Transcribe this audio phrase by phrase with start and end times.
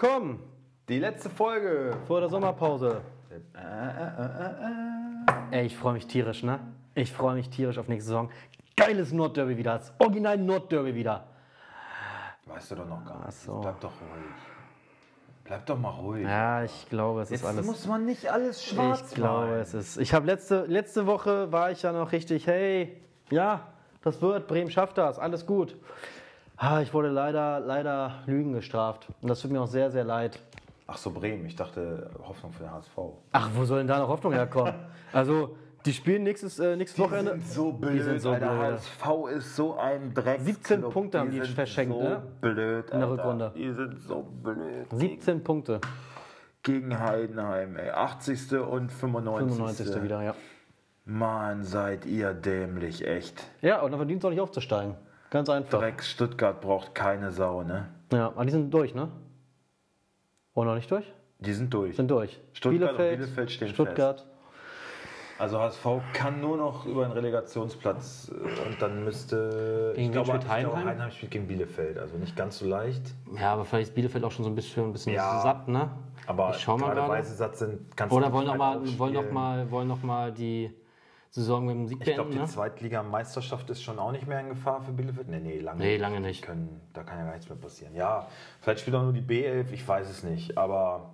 [0.00, 0.38] willkommen.
[0.88, 1.96] Die letzte Folge.
[2.06, 3.00] Vor der Sommerpause.
[5.50, 6.60] Ey, ich freue mich tierisch, ne?
[6.94, 8.30] Ich freue mich tierisch auf nächste Saison.
[8.76, 9.78] Geiles Nordderby wieder.
[9.78, 11.26] Das Original Nordderby wieder.
[12.46, 13.26] Weißt du doch noch gar nicht.
[13.26, 13.58] Ach so.
[13.60, 14.24] Bleib doch ruhig.
[15.42, 16.22] Bleib doch mal ruhig.
[16.22, 17.66] Ja, ich glaube, es ist Jetzt alles.
[17.66, 19.96] muss man nicht alles schwarz Ich glaube, es ist.
[19.96, 23.66] Ich habe letzte, letzte Woche war ich ja noch richtig, hey, ja,
[24.02, 25.76] das wird, Bremen schafft das, alles gut.
[26.60, 29.06] Ah, ich wurde leider, leider Lügen gestraft.
[29.22, 30.40] Und das tut mir auch sehr, sehr leid.
[30.88, 31.46] Ach so, Bremen.
[31.46, 32.98] Ich dachte, Hoffnung für den HSV.
[33.30, 34.74] Ach, wo soll denn da noch Hoffnung herkommen?
[35.12, 37.34] also, die spielen nächstes, äh, nächstes Wochenende.
[37.34, 38.48] Die sind so blöd, sind so Alter.
[38.48, 38.72] blöd.
[38.72, 40.40] HSV ist so ein Dreck.
[40.40, 42.22] 17 Punkte haben die sind verschenkt, so ne?
[42.40, 43.10] blöd, In der.
[43.10, 43.52] Rückrunde.
[43.54, 44.86] Die sind so blöd.
[44.90, 45.80] 17 Punkte.
[46.64, 47.90] Gegen Heidenheim, ey.
[47.90, 48.54] 80.
[48.54, 49.56] und 95.
[49.56, 50.02] 95.
[50.02, 50.34] wieder, ja.
[51.04, 53.44] Mann, seid ihr dämlich, echt.
[53.62, 54.96] Ja, und dann verdient es auch nicht aufzusteigen.
[55.30, 55.78] Ganz einfach.
[55.78, 57.88] Dreck Stuttgart braucht keine Sau, ne?
[58.12, 59.08] Ja, aber die sind durch, ne?
[60.54, 61.04] Oder noch nicht durch?
[61.40, 61.96] Die sind durch.
[61.96, 62.40] Sind durch.
[62.52, 64.26] Stuttgart und Bielefeld stehen Stuttgart.
[65.38, 69.92] Also HSV kann nur noch über einen Relegationsplatz äh, und dann müsste.
[69.94, 70.76] Gegen wen spielt ich glaube?
[70.84, 73.02] Heidenheim spielt gegen Bielefeld, also nicht ganz so leicht.
[73.38, 75.40] Ja, aber vielleicht ist Bielefeld auch schon so ein bisschen, ein bisschen Ja.
[75.40, 75.90] satt, ne?
[76.26, 77.12] Aber ich schau mal gerade gerade.
[77.12, 80.72] Weisesatz sind kannst Oder du wollen noch, mal, wollen, noch mal, wollen noch mal die
[81.30, 82.46] Saison mit dem Sieg Ich glaube, beenden, die ne?
[82.46, 85.28] Zweitligameisterschaft ist schon auch nicht mehr in Gefahr für Bielefeld.
[85.28, 86.42] Nee, nee, lange Nee, lange nicht.
[86.42, 87.94] Können, da kann ja gar nichts mehr passieren.
[87.94, 88.26] Ja,
[88.60, 90.56] vielleicht spielt auch nur die B11, ich weiß es nicht.
[90.56, 91.10] Aber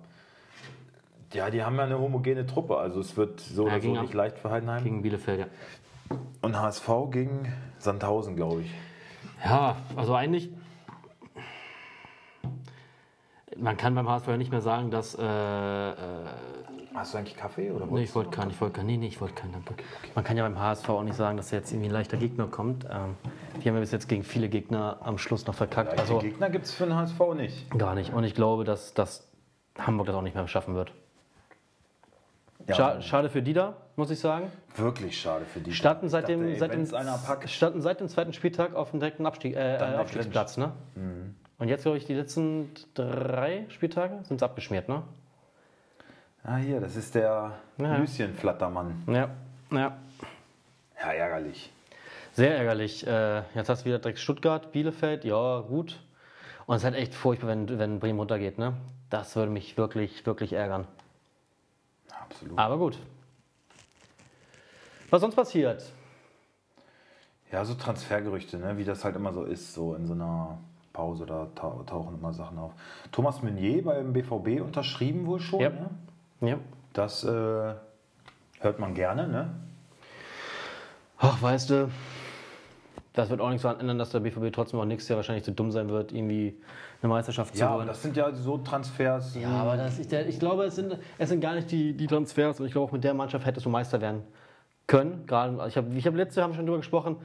[1.33, 2.77] ja, die haben ja eine homogene Truppe.
[2.77, 4.83] Also es wird so Ja, oder so nicht leicht für Heidenheim.
[4.83, 6.17] Gegen Bielefeld, ja.
[6.41, 8.71] Und HSV gegen Sandhausen, glaube ich.
[9.43, 10.49] Ja, also eigentlich.
[13.57, 15.15] Man kann beim HSV ja nicht mehr sagen, dass.
[15.15, 15.93] Äh, äh,
[16.95, 17.71] Hast du eigentlich Kaffee?
[17.71, 18.87] Oder nee, ich wollte keinen, ich wollte keinen.
[18.87, 19.75] Nee, nee, ich wollte keinen, danke.
[20.15, 22.85] Man kann ja beim HSV auch nicht sagen, dass jetzt irgendwie ein leichter Gegner kommt.
[22.85, 23.15] Ähm,
[23.61, 25.89] die haben ja bis jetzt gegen viele Gegner am Schluss noch verkackt.
[25.89, 27.69] Leichte Also Gegner gibt es für den HSV nicht.
[27.77, 28.13] gar nicht.
[28.13, 29.27] Und ich glaube, dass, dass
[29.77, 30.93] Hamburg das auch nicht mehr schaffen wird.
[32.67, 34.51] Ja, Scha schade für die da, muss ich sagen.
[34.75, 35.73] wirklich schade für die.
[35.73, 36.87] Starten seit dachte, dem, ey, seit, dem,
[37.47, 40.57] starten seit dem zweiten Spieltag auf dem direkten Abstieg, äh, äh, Aufstiegsplatz.
[40.57, 40.71] Ne?
[41.57, 44.89] Und jetzt, glaube ich, die letzten drei Spieltage sind es abgeschmiert.
[44.89, 45.03] Ne?
[46.47, 47.97] Ah, hier, das ist der Ja.
[47.97, 49.03] Lucien-Flattermann.
[49.07, 49.29] Ja,
[49.71, 49.97] ja.
[51.01, 51.71] Ja, ärgerlich.
[52.33, 53.05] Sehr ärgerlich.
[53.07, 55.99] Äh, jetzt hast du wieder direkt Stuttgart, Bielefeld, ja, gut.
[56.67, 58.59] Und es ist halt echt furchtbar, wenn, wenn Bremen runtergeht.
[58.59, 58.73] Ne?
[59.09, 60.87] Das würde mich wirklich, wirklich ärgern.
[62.11, 62.59] Absolut.
[62.59, 62.99] Aber gut.
[65.09, 65.83] Was sonst passiert?
[67.51, 68.77] Ja, so Transfergerüchte, ne?
[68.77, 70.59] wie das halt immer so ist, so in so einer
[70.93, 72.73] Pause, da tau tauchen immer Sachen auf.
[73.11, 75.59] Thomas Meunier beim BVB unterschrieben wohl schon.
[75.59, 75.69] Ja.
[75.69, 75.89] Ne?
[76.45, 76.57] Ja.
[76.93, 77.27] Das äh,
[78.59, 79.49] hört man gerne, ne?
[81.17, 81.89] Ach, weißt du,
[83.13, 85.51] das wird auch nichts daran ändern, dass der BVB trotzdem auch nächstes Jahr wahrscheinlich zu
[85.51, 86.57] dumm sein wird, irgendwie
[87.01, 87.87] eine Meisterschaft zu Ja, holen.
[87.87, 89.35] das sind ja so Transfers.
[89.35, 92.59] Ja, aber das der, ich glaube, es sind, es sind gar nicht die, die Transfers
[92.59, 94.23] und ich glaube, auch mit der Mannschaft hättest du Meister werden
[94.87, 95.25] können.
[95.25, 97.17] Gerade, ich habe ich hab letzte Jahr haben schon darüber gesprochen,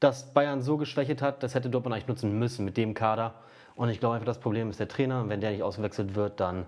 [0.00, 3.34] dass Bayern so geschwächt hat, das hätte Dortmund eigentlich nutzen müssen mit dem Kader.
[3.74, 5.22] Und ich glaube einfach, das Problem ist der Trainer.
[5.22, 6.66] Und wenn der nicht ausgewechselt wird, dann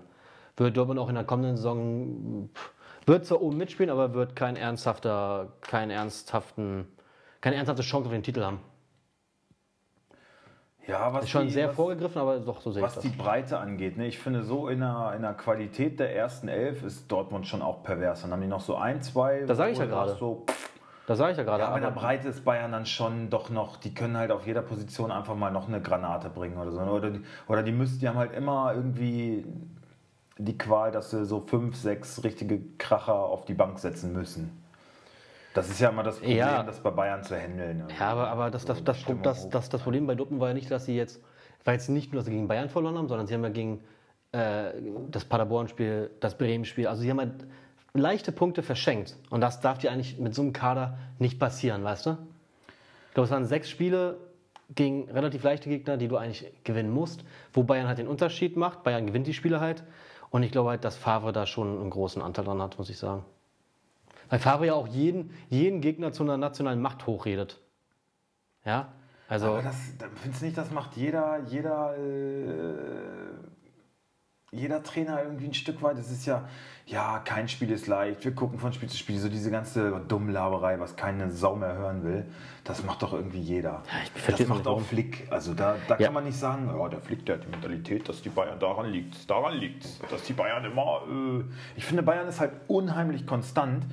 [0.57, 2.49] wird Dortmund auch in der kommenden Saison,
[3.05, 6.87] wird zwar oben mitspielen, aber wird kein ernsthafter, keinen ernsthaften,
[7.41, 8.59] keine ernsthafte Chance auf den Titel haben.
[10.87, 13.03] Ja, was Ist schon die, sehr was, vorgegriffen, aber doch so sehe ich was das.
[13.03, 13.97] die Breite angeht.
[13.97, 14.07] Ne?
[14.07, 17.83] Ich finde, so in der, in der Qualität der ersten Elf ist Dortmund schon auch
[17.83, 18.23] pervers.
[18.23, 19.41] Dann haben die noch so ein, zwei.
[19.45, 20.15] Das sag ich ja gerade.
[20.15, 20.45] So,
[21.05, 21.61] Das sage ich ja gerade.
[21.63, 24.47] Ja, aber in der Breite ist Bayern dann schon doch noch, die können halt auf
[24.47, 26.79] jeder Position einfach mal noch eine Granate bringen oder so.
[26.81, 29.45] Oder die, oder die müssen, die haben halt immer irgendwie
[30.45, 34.57] die Qual, dass sie so fünf, sechs richtige Kracher auf die Bank setzen müssen.
[35.53, 36.63] Das ist ja immer das Problem, Ja.
[36.63, 37.83] das bei Bayern zu handeln.
[37.99, 40.71] Ja, aber, aber das, das, das, das, das, das Problem bei Dortmund war ja nicht,
[40.71, 41.21] dass sie jetzt,
[41.65, 43.83] war jetzt nicht nur, dass sie gegen Bayern verloren haben, sondern sie haben ja gegen
[44.31, 44.71] äh,
[45.09, 47.45] das Paderborn-Spiel, das Bremen-Spiel, also sie haben halt
[47.93, 49.17] leichte Punkte verschenkt.
[49.29, 52.11] Und das darf dir eigentlich mit so einem Kader nicht passieren, weißt du?
[53.09, 54.17] Ich glaube, es waren sechs Spiele
[54.73, 58.83] gegen relativ leichte Gegner, die du eigentlich gewinnen musst, wo Bayern halt den Unterschied macht.
[58.83, 59.83] Bayern gewinnt die Spiele halt.
[60.31, 62.97] Und ich glaube halt, dass Favre da schon einen großen Anteil dran hat, muss ich
[62.97, 63.23] sagen.
[64.29, 67.59] Weil Favre ja auch jeden, jeden Gegner zu einer nationalen Macht hochredet.
[68.65, 68.93] Ja?
[69.27, 73.33] Also, Aber das, da- findest du nicht, das macht jeder, jeder, äh,
[74.51, 75.97] jeder Trainer irgendwie ein Stück weit.
[75.97, 76.47] Es ist ja,
[76.91, 78.23] ja, kein Spiel ist leicht.
[78.25, 79.17] Wir gucken von Spiel zu Spiel.
[79.17, 82.25] So diese ganze Dummlaberei, was keine Sau mehr hören will,
[82.65, 83.81] das macht doch irgendwie jeder.
[84.15, 84.83] ich das macht auch warum.
[84.83, 85.27] Flick.
[85.31, 86.05] Also da, da Ja.
[86.07, 88.87] kann man nicht sagen, ja, der Flick, der hat die Mentalität, dass die Bayern daran
[88.87, 89.29] liegt.
[89.29, 91.01] Daran liegt dass die Bayern immer.
[91.09, 91.43] Äh,
[91.77, 93.85] ich finde, Bayern ist halt unheimlich konstant.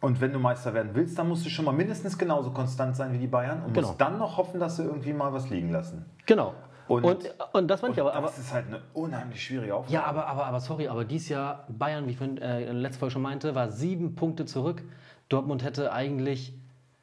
[0.00, 3.12] Und wenn du Meister werden willst, dann musst du schon mal mindestens genauso konstant sein
[3.14, 3.88] wie die Bayern und Genau.
[3.88, 6.04] musst dann noch hoffen, dass sie irgendwie mal was liegen lassen.
[6.26, 6.54] genau.
[6.86, 9.94] Und, Und, und das ich aber, aber das ist halt eine unheimlich schwierige Aufgabe.
[9.94, 13.12] Ja, aber, aber, aber sorry, aber dieses Jahr Bayern, wie ich vorhin, äh, letzten Folge
[13.12, 14.82] schon meinte, war sieben Punkte zurück.
[15.30, 16.52] Dortmund hätte eigentlich,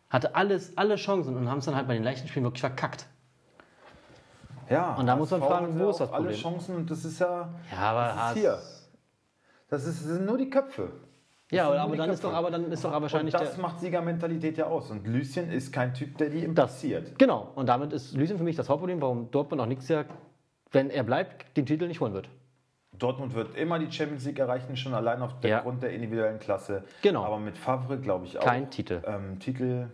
[0.10, 3.08] hatte alles, alle Chancen und haben es dann halt bei den leichten Spielen wirklich verkackt.
[4.70, 6.42] Ja, Und da muss man fragen, wo ist das auch alle Problem?
[6.42, 8.60] Chancen und das ist ja, Ja, aber das ist hier.
[9.68, 10.92] Das, ist, das sind nur die Köpfe.
[11.52, 13.62] Ja, aber, die dann ist doch, aber dann ist doch aber wahrscheinlich und das der.
[13.62, 14.90] macht Siegermentalität ja aus.
[14.90, 17.20] Und Lucien ist kein Typ, der die impliziert.
[17.20, 17.52] genau.
[17.56, 20.06] Und damit ist Lucien für mich das Hauptproblem, warum Dortmund auch nächstes Jahr,
[20.72, 22.30] wenn er bleibt, den Titel nicht holen wird.
[22.98, 25.60] Dortmund wird immer die Champions League erreichen, schon allein aufgrund Ja.
[25.60, 26.84] Grund der individuellen Klasse.
[27.02, 27.24] Genau.
[27.24, 28.44] Aber mit Favre glaube ich auch.
[28.44, 29.02] Kein Titel.
[29.06, 29.88] Ähm, Titel,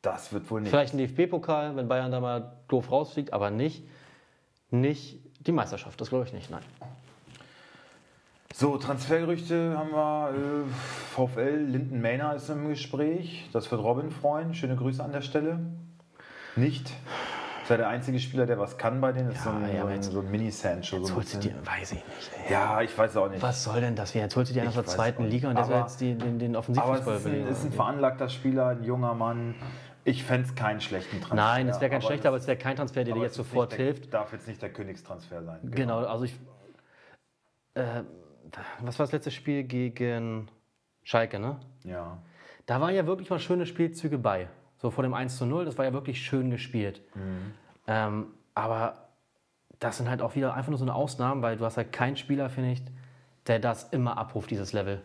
[0.00, 0.70] das wird wohl nicht.
[0.70, 3.84] Vielleicht ein DFB-Pokal, wenn Bayern da mal doof rausfliegt, aber nicht,
[4.70, 6.00] nicht die Meisterschaft.
[6.00, 6.62] Das glaube ich nicht, nein.
[8.58, 10.30] So, Transfergerüchte haben wir.
[10.30, 10.64] Äh,
[11.14, 13.50] VfL, Linden Mainer ist im Gespräch.
[13.52, 14.54] Das wird Robin freuen.
[14.54, 15.58] Schöne Grüße an der Stelle.
[16.56, 16.88] Nicht.
[17.62, 19.32] Ist ja der einzige Spieler, der was kann bei denen.
[19.32, 20.96] Ist so ein, Ja, ja, aber so ein, jetzt- so ein Mini-Sancho.
[20.96, 22.30] So Jetzt ein holst du dir, weiß ich nicht.
[22.46, 22.52] Ey.
[22.54, 23.42] ja, ich weiß auch nicht.
[23.42, 24.14] Was soll denn das?
[24.14, 25.24] Jetzt holst du dir einen aus der zweiten.
[25.24, 27.72] Liga und der soll Aber- jetzt die, den, den Aber Offensivfußball es ist ein, ein
[27.72, 29.54] veranlagter Spieler, ein junger Mann.
[30.04, 31.34] Ich fände es keinen schlechten Transfer.
[31.34, 33.34] Nein, es wäre kein aber schlechter, aber es wäre kein Transfer, der dir aber jetzt
[33.34, 34.14] sofort der, hilft.
[34.14, 35.58] Darf jetzt nicht der Königstransfer sein.
[35.64, 36.34] Genau, also ich.
[37.74, 38.04] Äh,
[38.80, 40.48] was war das letzte Spiel gegen
[41.02, 41.58] Schalke, ne?
[41.84, 42.18] Ja.
[42.66, 44.48] Da waren ja wirklich mal schöne Spielzüge bei.
[44.78, 47.00] So vor dem 1 zu 0, das war ja wirklich schön gespielt.
[47.86, 49.08] Ähm, aber
[49.78, 52.16] das sind halt auch wieder einfach nur so eine Ausnahmen, weil du hast halt keinen
[52.16, 52.82] Spieler, finde ich,
[53.46, 55.00] der das immer abruft, dieses Level.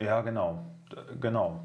[0.00, 0.64] Ja, genau.
[1.20, 1.60] Genau.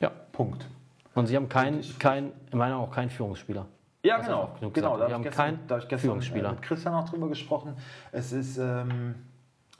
[0.00, 0.10] Ja.
[0.32, 0.68] Punkt.
[1.14, 3.66] Und sie haben keinen, kein, in meiner Meinung auch keinen Führungsspieler.
[4.06, 4.42] Ja, Das genau.
[4.44, 4.96] ist auch genug genau.
[4.96, 7.08] Da Wir habe ich haben gestern, keinen da hab ich gestern äh, mit Christian auch
[7.08, 7.74] drüber gesprochen.
[8.12, 9.14] Es ist, ähm,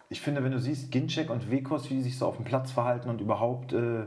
[0.09, 2.71] ich finde, wenn du siehst, Ginczek und Wekos, wie die sich so auf dem Platz
[2.73, 4.03] verhalten und überhaupt äh,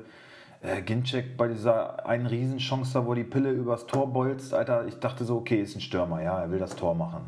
[0.61, 4.99] äh, Ginczek bei dieser einen Riesenchance da, wo die Pille übers Tor bolzt, Alter, ich
[4.99, 7.21] dachte so, okay, ist ein Stürmer, ja, er will das Tor machen.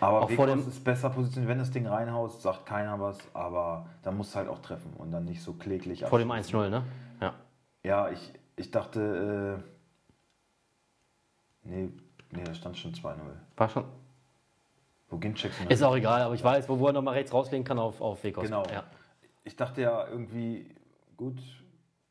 [0.00, 3.86] Aber Auch vor dem- ist besser positioniert, wenn das Ding reinhaust, sagt keiner was, aber
[4.04, 6.60] dann musst du halt auch treffen und dann nicht so kläglich Vor dem abschließen.
[6.60, 6.82] 1-0, ne?
[7.20, 7.34] Ja.
[7.82, 9.60] Ja, ich, ich dachte,
[11.64, 11.88] äh, nee,
[12.32, 13.16] nee, da stand schon 2-0.
[13.56, 13.84] War schon.
[15.10, 17.32] Wo Ginczek so eine- Ist auch egal, aber ich weiß, wo, wo er nochmal rechts
[17.32, 18.44] rauslegen kann auf, auf Wekos.
[18.44, 18.62] Genau.
[18.72, 18.84] Ja.
[19.44, 20.74] Ich dachte ja irgendwie,
[21.16, 21.38] gut,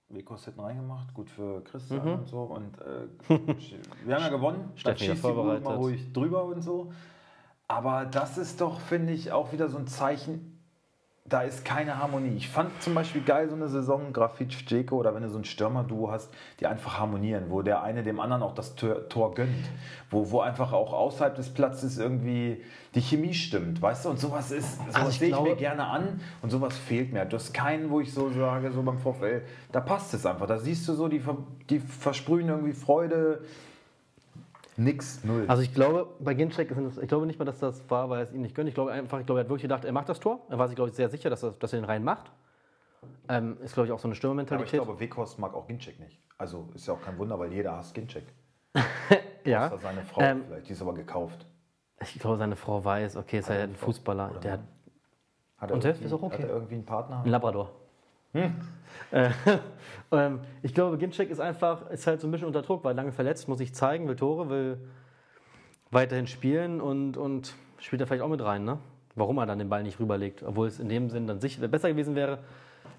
[0.09, 2.13] Wekos hätten reingemacht, gut für Christian Mhm.
[2.13, 2.39] und so.
[2.41, 3.07] Und äh,
[4.05, 4.71] wir haben ja gewonnen.
[4.77, 5.63] Ja schießt vorbereitet.
[5.65, 6.91] Mal ruhig drüber und so.
[7.67, 10.56] Aber das ist doch, finde ich, auch wieder so ein Zeichen,
[11.29, 12.37] da ist keine Harmonie.
[12.37, 15.43] Ich fand zum Beispiel geil so eine Saison, Grafitsch, Djeko oder wenn du so ein
[15.43, 16.29] Stürmer-Duo hast,
[16.59, 19.65] die einfach harmonieren, wo der eine dem anderen auch das Tor, Tor gönnt,
[20.09, 22.63] wo, wo einfach auch außerhalb des Platzes irgendwie
[22.95, 24.09] die Chemie stimmt, weißt du?
[24.09, 27.25] Und sowas ist, sowas Also ich sehe ich mir gerne an und sowas fehlt mir.
[27.25, 29.41] Du hast keinen, wo ich so sage, so beim VfL,
[29.73, 30.47] da passt es einfach.
[30.47, 31.21] Da siehst du so, die,
[31.69, 33.41] die versprühen irgendwie Freude.
[34.77, 35.45] Nix, null.
[35.47, 38.19] Also ich glaube, bei Ginczek, ist es- ich glaube nicht mal, dass das war, weil
[38.19, 38.69] er es ihm nicht gönnt.
[38.69, 40.45] Ich glaube einfach, ich glaube, er hat wirklich gedacht, er macht das Tor.
[40.49, 42.31] Er war sich, glaube ich, sehr sicher, dass er, dass er den rein macht.
[43.29, 44.81] Ähm, ist, glaube ich, auch so eine Aber ich Stürmermentalität.
[44.83, 46.19] glaube, Weghorst mag auch Ginczek nicht.
[46.37, 48.25] Also ist ja auch kein Wunder, weil jeder hasst Ginczek.
[49.45, 49.63] ja.
[49.69, 51.45] Das war seine Frau Ähm, vielleicht, die ist aber gekauft.
[52.01, 54.39] Ich glaube, seine Frau weiß, okay, ist er ein Fußballer.
[54.43, 54.59] Der hat
[55.57, 56.43] Hat Und er das ist irgendwie- auch okay.
[56.43, 57.21] Hat er irgendwie einen Partner?
[57.21, 57.71] einen Labrador.
[58.45, 58.55] Hm.
[59.11, 59.29] Äh,
[60.11, 63.11] ähm, ich glaube, Ginczek ist einfach, ist halt so ein bisschen unter Druck, weil lange
[63.11, 64.77] verletzt, muss sich zeigen, will Tore, will
[65.91, 68.79] weiterhin spielen und, und spielt er vielleicht auch mit rein, ne?
[69.15, 71.89] Warum er dann den Ball nicht rüberlegt, obwohl es in dem Sinn dann sicher besser
[71.89, 72.39] gewesen wäre.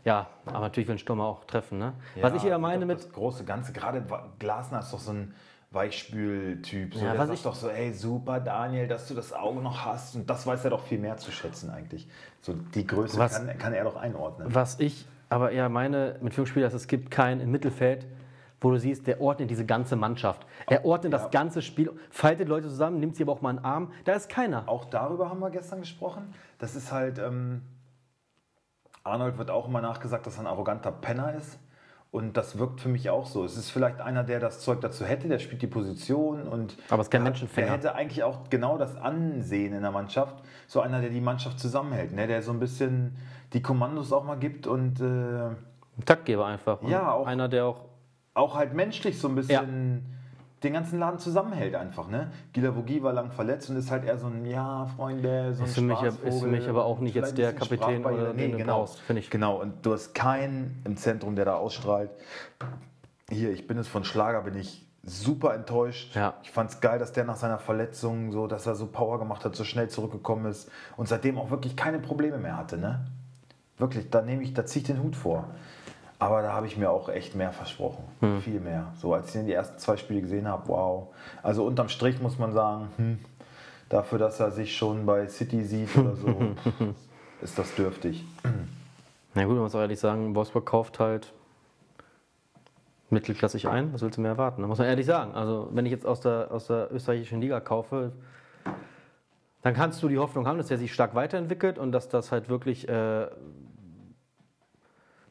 [0.05, 1.93] Ja, aber natürlich will ein Stürmer auch treffen, ne?
[2.21, 4.03] was ich eher Ja, meine mit, Das große Ganze, gerade
[4.39, 5.35] Glasner ist doch so ein
[5.71, 6.95] Weichspül-Typ.
[6.95, 9.61] So, Ja, der was sagt ich- doch so, ey, super, Daniel, dass du das Auge
[9.61, 10.15] noch hast.
[10.17, 12.09] Und das weiß er doch viel mehr zu schätzen eigentlich.
[12.41, 14.55] So die Größe Was- kann, kann er doch einordnen.
[14.55, 18.07] was ich aber eher meine mit Führungsspieler, ist, es gibt keinen im Mittelfeld,
[18.61, 20.47] wo du siehst, der ordnet diese ganze Mannschaft.
[20.67, 21.19] Er ordnet Ja.
[21.19, 23.93] das ganze Spiel, faltet Leute zusammen, nimmt sie aber auch mal einen Arm.
[24.05, 24.69] Da ist keiner.
[24.69, 26.35] Auch darüber haben wir gestern gesprochen.
[26.59, 27.63] Das ist halt, ähm,
[29.05, 31.59] Arnold wird auch immer nachgesagt, dass er ein arroganter Penner ist.
[32.11, 33.45] Und das wirkt für mich auch so.
[33.45, 36.77] Es ist vielleicht einer, der das Zeug dazu hätte, der spielt die Position und.
[36.89, 37.67] Aber es ist kein der- Menschenfänger.
[37.67, 40.35] Der hätte eigentlich auch genau das Ansehen in der Mannschaft.
[40.67, 42.27] So einer, der die Mannschaft zusammenhält, ne?
[42.27, 43.17] der so ein bisschen
[43.53, 45.57] die Kommandos auch mal gibt und äh, Ein
[46.07, 46.83] Taktgeber einfach.
[46.83, 47.81] Ja, auch- Einer, der auch.
[48.35, 50.07] auch halt menschlich so ein bisschen
[50.63, 52.09] den ganzen Laden zusammenhält einfach.
[52.09, 52.33] Ne?
[52.53, 55.69] Gila Vogie war lang verletzt und ist halt eher so ein, ja, Freunde, so ein
[55.69, 58.59] Ist für mich- ist für mich aber auch nicht jetzt der Kapitän oder den du
[58.59, 59.31] genau, finde ich.
[59.31, 62.11] Genau, und du hast keinen im Zentrum, der da ausstrahlt.
[63.31, 66.15] Hier, ich bin es von Schlager, bin ich super enttäuscht.
[66.17, 66.35] Ja.
[66.43, 69.45] Ich fand es geil, dass der nach seiner Verletzung so, dass er so Power gemacht
[69.45, 72.77] hat, so schnell zurückgekommen ist und seitdem auch wirklich keine Probleme mehr hatte.
[72.79, 73.07] Ne?
[73.79, 75.45] Wirklich, da nehme ich, da ziehe ich den Hut vor.
[76.19, 78.05] Aber da habe ich mir auch echt mehr versprochen.
[78.21, 78.41] Hm.
[78.41, 78.93] Viel mehr.
[78.97, 81.09] So als ich dann die ersten zwei Spiele gesehen habe, wow.
[81.43, 83.19] Also unterm Strich muss man sagen, hm,
[83.89, 86.37] dafür, dass er sich schon bei City sieht oder so,
[87.41, 88.25] ist das dürftig.
[89.35, 91.33] Na gut, man muss auch ehrlich sagen, Wolfsburg kauft halt
[93.11, 93.93] mittelklassig ein.
[93.95, 94.63] Was willst du mehr erwarten?
[94.63, 95.35] Da muss man ehrlich sagen.
[95.35, 98.13] Also, wenn ich jetzt aus der, aus der österreichischen Liga kaufe,
[99.63, 102.49] dann kannst du die Hoffnung haben, dass er sich stark weiterentwickelt und dass das halt
[102.49, 103.29] wirklich äh,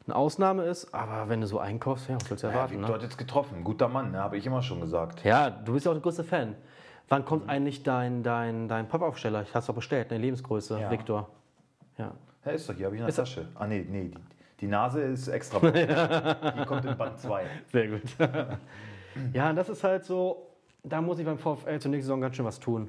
[0.08, 0.92] eine Ausnahme ist.
[0.94, 2.72] Aber wenn du so einkaufst, ja, was willst du Ja, erwarten?
[2.74, 2.94] Victor Ne?
[2.94, 3.62] hat jetzt getroffen.
[3.64, 4.18] Guter Mann, ne?
[4.18, 5.22] habe ich immer schon gesagt.
[5.24, 6.54] Ja, du bist ja auch der größte Fan.
[7.10, 9.42] Wann kommt eigentlich dein, dein, dein Pappaufsteller?
[9.42, 10.90] Ich hast du doch bestellt, eine Lebensgröße, Ja.
[10.90, 11.28] Viktor.
[11.96, 12.12] Ja.
[12.44, 13.48] Ja, ist doch hier, habe ich in der Ist er- Tasche.
[13.54, 14.14] Ah, nee, nee, die,
[14.60, 15.58] die Nase ist extra.
[15.70, 17.44] die kommt in Band 2.
[17.72, 18.02] Sehr gut.
[19.32, 20.46] ja, und das ist halt so,
[20.82, 22.88] da muss ich beim VfL zur nächsten Saison ganz schön was tun.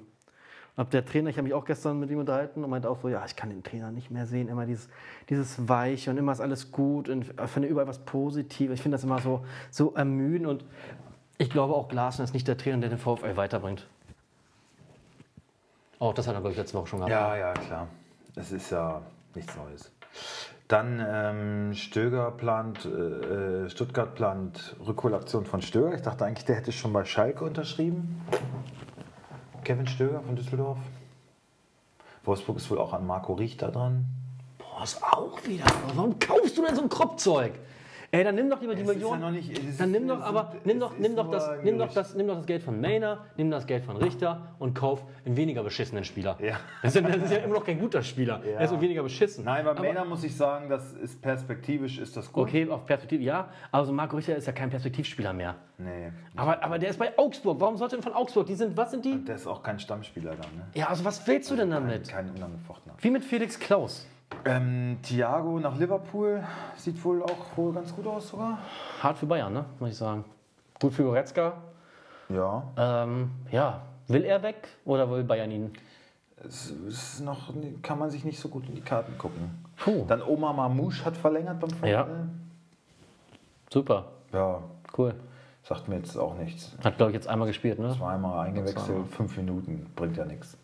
[0.80, 3.10] Und der Trainer, ich habe mich auch gestern mit ihm unterhalten und meinte auch so,
[3.10, 4.88] ja, ich kann den Trainer nicht mehr sehen, immer dieses,
[5.28, 8.76] dieses Weiche und immer ist alles gut und ich finde überall was Positives.
[8.76, 10.64] Ich finde das immer so, so ermüdend und
[11.38, 13.90] ich glaube auch Glasner ist nicht der Trainer, der den VfL weiterbringt.
[16.00, 17.12] Auch das hat er, glaube ich, letzte Woche schon gehabt.
[17.12, 17.88] Ja, ja, klar.
[18.38, 19.02] Es ist ja
[19.36, 19.92] nichts Neues.
[20.70, 25.94] Dann ähm, Stöger plant, äh, äh, Stuttgart plant Rückholaktion von Stöger.
[25.94, 28.22] Ich dachte eigentlich, der hätte schon bei Schalke unterschrieben.
[29.64, 30.78] Kevin Stöger von Düsseldorf.
[32.24, 34.06] Wolfsburg ist wohl auch an Marco Richter dran.
[34.58, 35.66] Boah, ist auch wieder.
[35.94, 37.54] Warum kaufst du denn so ein Kropfzeug?
[38.12, 39.14] Ey, dann nimm doch lieber die Es ist Million.
[39.14, 42.16] ja noch nicht- dann nimm doch, aber nimm doch, nimm doch das, nimm doch das,
[42.16, 45.62] nimm doch das Geld von Maynard, nimm das Geld von Richter und kauf einen weniger
[45.64, 46.36] beschissenen Spieler.
[46.42, 46.58] Ja.
[46.82, 48.42] Das, ist, ja- das ist ja immer noch kein guter Spieler.
[48.44, 48.54] Ja.
[48.58, 49.46] Er ist nur weniger beschissen.
[49.46, 52.48] Nein, bei Aber- Männer muss ich sagen, das ist perspektivisch ist das gut.
[52.48, 53.50] Okay, auf Perspektive, ja.
[53.72, 55.56] Also Marco Richter ist ja kein Perspektivspieler mehr.
[55.78, 56.12] Nee.
[56.36, 57.60] Aber, aber der ist bei Augsburg.
[57.60, 58.48] Warum sollte denn von Augsburg?
[58.48, 59.24] Die sind, was sind die?
[59.24, 60.66] Der ist auch kein Stammspieler dann, ne?
[60.74, 62.10] Ja, also was willst du denn damit?
[62.10, 62.96] Kein unangefochtener.
[63.02, 64.08] Wie mit Felix Klaus.
[64.46, 66.44] Ähm, Thiago nach Liverpool
[66.76, 68.60] sieht wohl auch wohl ganz gut aus sogar.
[69.02, 69.66] Hart für Bayern, ne?
[69.80, 70.24] Muss ich sagen.
[70.80, 71.54] Gut für Goretzka.
[72.30, 72.64] Ja.
[72.78, 73.82] Ähm, ja.
[74.08, 75.72] Will er weg oder will Bayern ihn?
[76.46, 79.66] Es ist noch, kann man sich nicht so gut in die Karten gucken.
[79.78, 80.06] Puh.
[80.08, 81.88] Dann Omar Mamouche hat verlängert beim VfL.
[81.90, 82.08] Ja.
[83.72, 84.06] Super.
[84.32, 84.62] ja,
[84.98, 85.14] Cool.
[85.64, 86.76] sagt mir jetzt auch nichts.
[86.84, 87.94] Hat, glaube ich, jetzt einmal gespielt, ne?
[87.96, 89.06] Zweimal eingewechselt, Zweimal.
[89.06, 90.58] fünf Minuten, bringt ja nichts.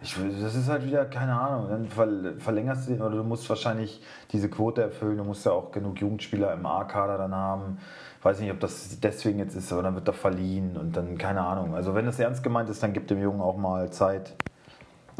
[0.00, 3.48] Ich, das ist halt wieder, keine Ahnung, dann ver- verlängerst du den oder du musst
[3.48, 4.00] wahrscheinlich
[4.30, 7.78] diese Quote erfüllen, du musst ja auch genug Jugendspieler im A-Kader dann haben.
[8.22, 11.40] Weiß nicht, ob das deswegen jetzt ist, aber dann wird er verliehen und dann, keine
[11.40, 11.74] Ahnung.
[11.74, 14.34] Also wenn das ernst gemeint ist, dann gib dem Jungen auch mal Zeit,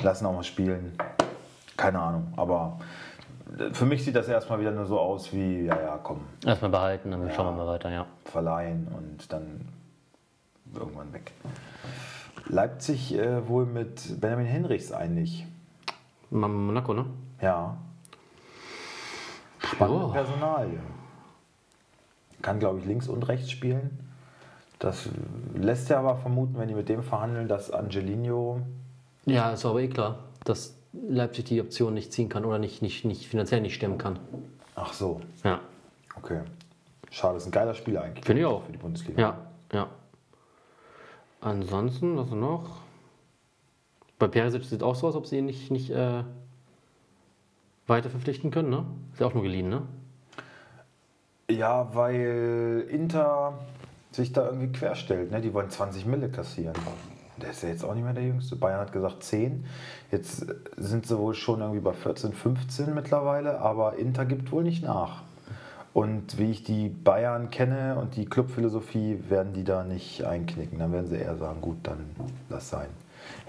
[0.02, 0.92] lass ihn auch mal spielen.
[1.76, 2.78] Keine Ahnung, aber
[3.72, 7.10] für mich sieht das erstmal wieder nur so aus wie, ja, ja, komm, Erstmal behalten,
[7.10, 8.06] dann schauen wir mal weiter, ja.
[8.24, 9.60] verleihen und dann
[10.74, 11.32] irgendwann weg.
[12.46, 15.46] Leipzig äh, wohl mit Benjamin Henrichs einig.
[16.30, 17.06] Mon- Monaco, ne?
[17.40, 17.76] Ja.
[19.60, 20.12] Spannende Ja.
[20.12, 20.78] Personalie.
[22.42, 23.98] Kann, glaube ich, links und rechts spielen.
[24.78, 25.08] Das
[25.54, 28.60] lässt ja aber vermuten, wenn die mit dem verhandeln, dass Angelino.
[29.26, 33.04] Ja, ist aber eh klar, dass Leipzig die Option nicht ziehen kann oder nicht, nicht,
[33.04, 34.18] nicht finanziell nicht stemmen kann.
[34.76, 35.60] Ach so, Ja.
[36.16, 36.42] okay.
[37.10, 38.24] Schade, ist ein geiler Spieler eigentlich.
[38.24, 38.62] Finde ich auch.
[38.64, 39.20] Für die Bundesliga.
[39.20, 39.38] Ja,
[39.72, 39.88] ja.
[41.40, 42.82] Ansonsten, was noch?
[44.18, 46.24] Bei Perisic sieht es auch so aus, ob sie ihn nicht, nicht äh,
[47.86, 48.84] weiter verpflichten können, ne?
[49.12, 49.82] Ist ja auch nur geliehen, ne?
[51.50, 53.58] Ja, weil Inter
[54.10, 55.30] sich da irgendwie querstellt.
[55.30, 55.40] Ne?
[55.40, 56.74] Die wollen 20 Mille kassieren.
[57.40, 58.56] Der ist ja jetzt auch nicht mehr der Jüngste.
[58.56, 59.64] Bayern hat gesagt 10.
[60.10, 63.60] Jetzt sind sie wohl schon irgendwie bei 14, 15 mittlerweile.
[63.60, 65.22] Aber Inter gibt wohl nicht nach.
[65.98, 70.78] Und wie ich die Bayern kenne und die Clubphilosophie, werden die da nicht einknicken.
[70.78, 72.08] Dann werden sie eher sagen, gut, dann
[72.48, 72.86] lass sein.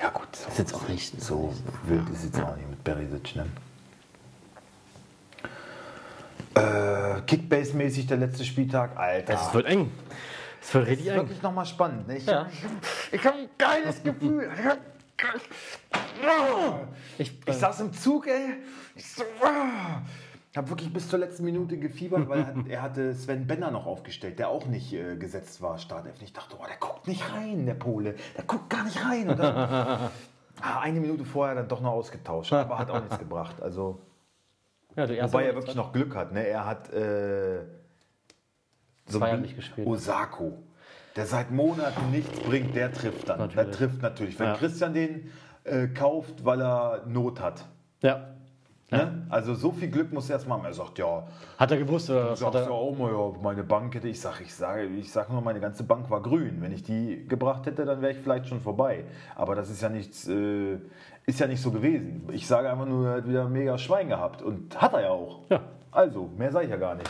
[0.01, 1.21] Ja gut, so, Ist jetzt auch nicht.
[1.21, 1.53] so
[1.83, 3.35] wild ist jetzt auch nicht mit Berisic.
[3.35, 3.45] Ne?
[6.55, 9.35] Äh, Kickbase-mäßig der letzte Spieltag, Alter.
[9.35, 9.91] Es wird eng.
[10.59, 11.17] Es wird richtig ist eng.
[11.19, 12.07] wirklich nochmal spannend.
[12.07, 12.17] Ne?
[12.17, 12.47] Ich, Ja.
[13.11, 14.49] ich habe ein geiles Gefühl.
[17.19, 18.55] Ich, ich saß im Zug, ey.
[18.95, 19.21] Ich so,
[20.57, 24.39] habe wirklich bis zur letzten Minute gefiebert, weil er, hat- hatte Sven Benner noch aufgestellt,
[24.39, 26.21] der auch nicht äh, gesetzt war, Startelf.
[26.21, 28.15] Ich dachte, oh, der guckt nicht rein, der Pole.
[28.35, 29.29] Der guckt gar nicht rein.
[29.29, 33.61] Und dann, ah, eine Minute vorher dann doch noch ausgetauscht, aber hat auch nichts gebracht.
[33.61, 33.99] Also,
[34.95, 36.31] ja, wobei er wirklich noch Glück hat.
[36.33, 36.47] Ne?
[36.47, 37.59] Er hat äh,
[39.05, 39.87] so nicht gespielt.
[39.87, 40.57] Osako,
[41.15, 43.37] der seit Monaten nichts bringt, der trifft dann.
[43.37, 43.75] Der Natürlich.
[43.77, 44.39] trifft natürlich.
[44.39, 44.55] Wenn Ja.
[44.55, 45.31] Christian den
[45.63, 47.65] äh, kauft, weil er Not hat.
[48.01, 48.35] Ja.
[48.91, 49.25] Ne?
[49.29, 50.65] Also so viel Glück muss er erst mal haben.
[50.65, 51.23] Er sagt, ja,
[51.57, 52.43] Hat er gewusst oder was?
[52.43, 55.11] Hat sagst ja er, auch mal, ja, meine Bank hätte, ich sage, ich sage, ich
[55.11, 56.57] sage nur, meine ganze Bank war grün.
[56.59, 59.03] Wenn ich die gebracht hätte, dann wäre ich vielleicht schon vorbei.
[59.35, 60.79] Aber das ist ja nichts, äh,
[61.27, 62.27] ist ja nicht so gewesen.
[62.31, 64.41] Ich sage einfach nur, er hat wieder mega Schwein gehabt.
[64.41, 65.41] Und hat er ja auch.
[65.49, 65.61] Ja.
[65.91, 67.09] Also, mehr sage ich ja gar nicht.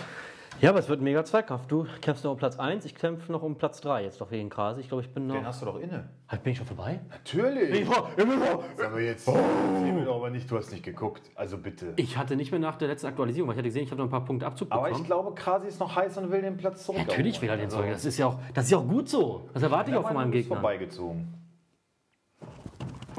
[0.61, 1.67] Ja, aber es wird ein mega Zweikampf.
[1.67, 4.49] Du kämpfst noch um Platz 1, ich kämpfe noch um Platz 3 jetzt doch wegen
[4.49, 4.81] Krasi.
[4.81, 5.35] Ich glaube, ich bin noch.
[5.35, 6.09] Den hast du doch inne.
[6.27, 6.99] Halt, bin ich schon vorbei?
[7.09, 7.87] Natürlich.
[7.89, 11.31] war, ich war, Sag mal jetzt, erzähl mir doch aber nicht, du hast nicht geguckt.
[11.35, 11.93] Also bitte.
[11.95, 14.07] Ich hatte nicht mehr nach der letzten Aktualisierung, weil ich hatte gesehen, ich habe noch
[14.07, 15.01] ein paar Punkte Abzug aber bekommen.
[15.01, 17.07] ich glaube, Krasi ist noch heiß und will den Platz zurück.
[17.07, 17.89] Natürlich will er den Zeug.
[17.91, 19.49] Das ist ja auch, das ist ja auch gut so.
[19.53, 20.57] Das erwarte ich auch von meinem Gegner.
[20.57, 21.33] vorbeigezogen.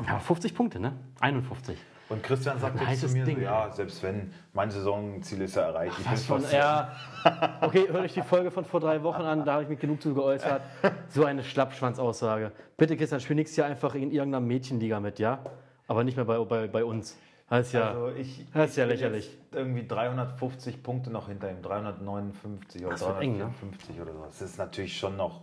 [0.07, 0.93] Ja, 50 Punkte, ne?
[1.21, 1.79] 51.
[2.11, 5.55] Und Christian sagt Ein jetzt zu mir, Ding, so, ja, selbst wenn mein Saisonziel ist
[5.55, 5.97] ja erreicht.
[5.99, 6.91] Ich bin Was von, fast- ja,
[7.63, 10.03] okay, höre ich die Folge von vor drei Wochen an, da habe ich mich genug
[10.03, 10.61] zu geäußert.
[11.09, 12.51] So eine Schlappschwanzaussage.
[12.77, 15.39] Bitte, Christian, spiel nächstes Jahr einfach in irgendeiner Mädchenliga mit, ja?
[15.87, 17.17] Aber nicht mehr bei, bei, bei uns.
[17.49, 19.27] Das ist ja, Also ich, das ist ja ich bin lächerlich.
[19.27, 23.45] jetzt Irgendwie 350 Punkte noch hinter ihm, 359 oder Das wird eng, ne?
[23.45, 24.25] 354 oder so.
[24.25, 25.41] Das ist natürlich schon noch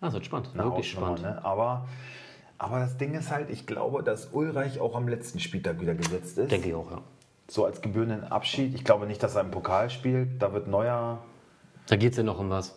[0.00, 1.22] Das wird spannend, wirklich spannend.
[1.22, 1.44] Ne?
[1.44, 1.86] Aber,
[2.58, 6.38] aber das Ding ist halt, ich glaube, dass Ulreich auch am letzten Spieltag wieder gesetzt
[6.38, 6.50] ist.
[6.50, 7.00] Denke ich auch, ja.
[7.48, 8.74] So als gebührenden Abschied.
[8.74, 10.42] Ich glaube nicht, dass er im Pokal spielt.
[10.42, 11.18] Da wird neuer.
[11.86, 12.74] Da geht es ja noch um was.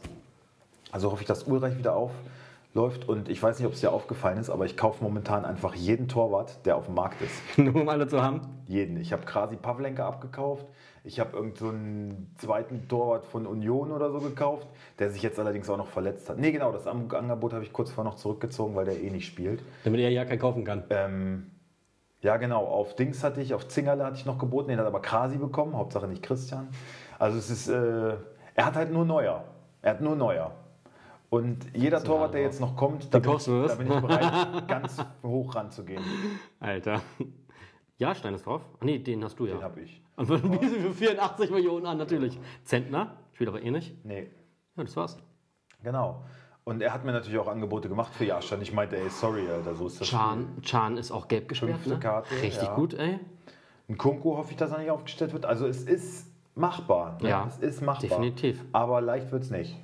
[0.91, 3.09] Also hoffe ich, dass Ulreich wieder aufläuft.
[3.09, 6.07] Und ich weiß nicht, ob es dir aufgefallen ist, aber ich kaufe momentan einfach jeden
[6.07, 7.33] Torwart, der auf dem Markt ist.
[7.57, 8.41] Nur um alle zu haben.
[8.67, 8.97] Jeden.
[8.97, 10.65] Ich habe Krasi Pavlenka abgekauft.
[11.03, 14.67] Ich habe irgendeinen so einen zweiten Torwart von Union oder so gekauft,
[14.99, 16.37] der sich jetzt allerdings auch noch verletzt hat.
[16.37, 19.63] Nee, genau, das Angebot habe ich kurz vorher noch zurückgezogen, weil der eh nicht spielt.
[19.83, 20.83] Damit er ja keinen kaufen kann.
[20.91, 21.51] Ähm,
[22.21, 25.01] ja, genau, auf Dings hatte ich, auf Zingerle hatte ich noch geboten, den hat aber
[25.01, 26.67] Krasi bekommen, Hauptsache nicht Christian.
[27.17, 28.15] Also es ist, äh,
[28.53, 29.43] er hat halt nur Neuer.
[29.81, 30.51] Er hat nur Neuer.
[31.31, 34.97] Und jeder Torwart, der jetzt noch kommt, da bin, ich, da bin ich bereit, ganz
[35.23, 36.03] hoch ranzugehen.
[36.59, 37.01] Alter.
[37.97, 38.61] Ja, Stein ist drauf.
[38.79, 39.53] Ach, nee, den hast du ja.
[39.53, 40.01] Den habe ich.
[40.21, 42.39] Und wir bieten für 84 Millionen an, natürlich.
[42.63, 44.05] Zentner, spielt aber eh nicht.
[44.05, 44.29] Nee,
[44.77, 45.17] Ja, das war's.
[45.83, 46.21] Genau.
[46.63, 48.61] Und er hat mir natürlich auch Angebote gemacht für Jaschan.
[48.61, 50.09] Ich meinte, ey, sorry, Alter, so ist das.
[50.09, 51.71] Chan, Chan ist auch gelb gesperrt.
[51.71, 51.99] Fünfte Ne?
[51.99, 52.75] Karte, Richtig ja.
[52.75, 53.19] gut, ey.
[53.89, 55.45] Ein Kunku hoffe ich, dass er nicht aufgestellt wird.
[55.45, 57.17] Also es ist machbar.
[57.19, 57.29] ne?
[57.29, 58.07] Ja, es ist machbar.
[58.07, 58.63] definitiv.
[58.73, 59.75] Aber leicht wird es nicht.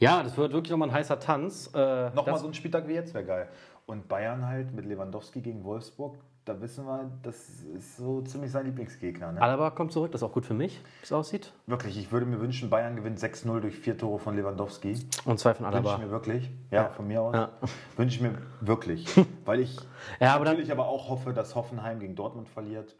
[0.00, 1.70] Ja, das wird wirklich nochmal ein heißer Tanz.
[1.72, 3.48] Äh, Nochmal so ein Spieltag wie jetzt wäre geil.
[3.86, 8.66] Und Bayern halt mit Lewandowski gegen Wolfsburg, da wissen wir, das ist so ziemlich sein
[8.66, 9.32] Lieblingsgegner.
[9.32, 9.40] Ne?
[9.40, 11.52] Alaba kommt zurück, das ist auch gut für mich, wie es aussieht.
[11.66, 14.94] Wirklich, ich würde mir wünschen, Bayern gewinnt 6-0 durch vier Tore von Lewandowski.
[15.24, 16.04] Und zwei von Wünsche ich Alaba.
[16.04, 16.50] mir wirklich.
[16.70, 17.34] Ja, von mir aus.
[17.34, 17.50] Ja.
[17.96, 19.06] Wünsche ich mir wirklich.
[19.46, 19.76] Weil ich
[20.20, 22.94] Ja, aber dann- natürlich aber auch hoffe, dass Hoffenheim gegen Dortmund verliert.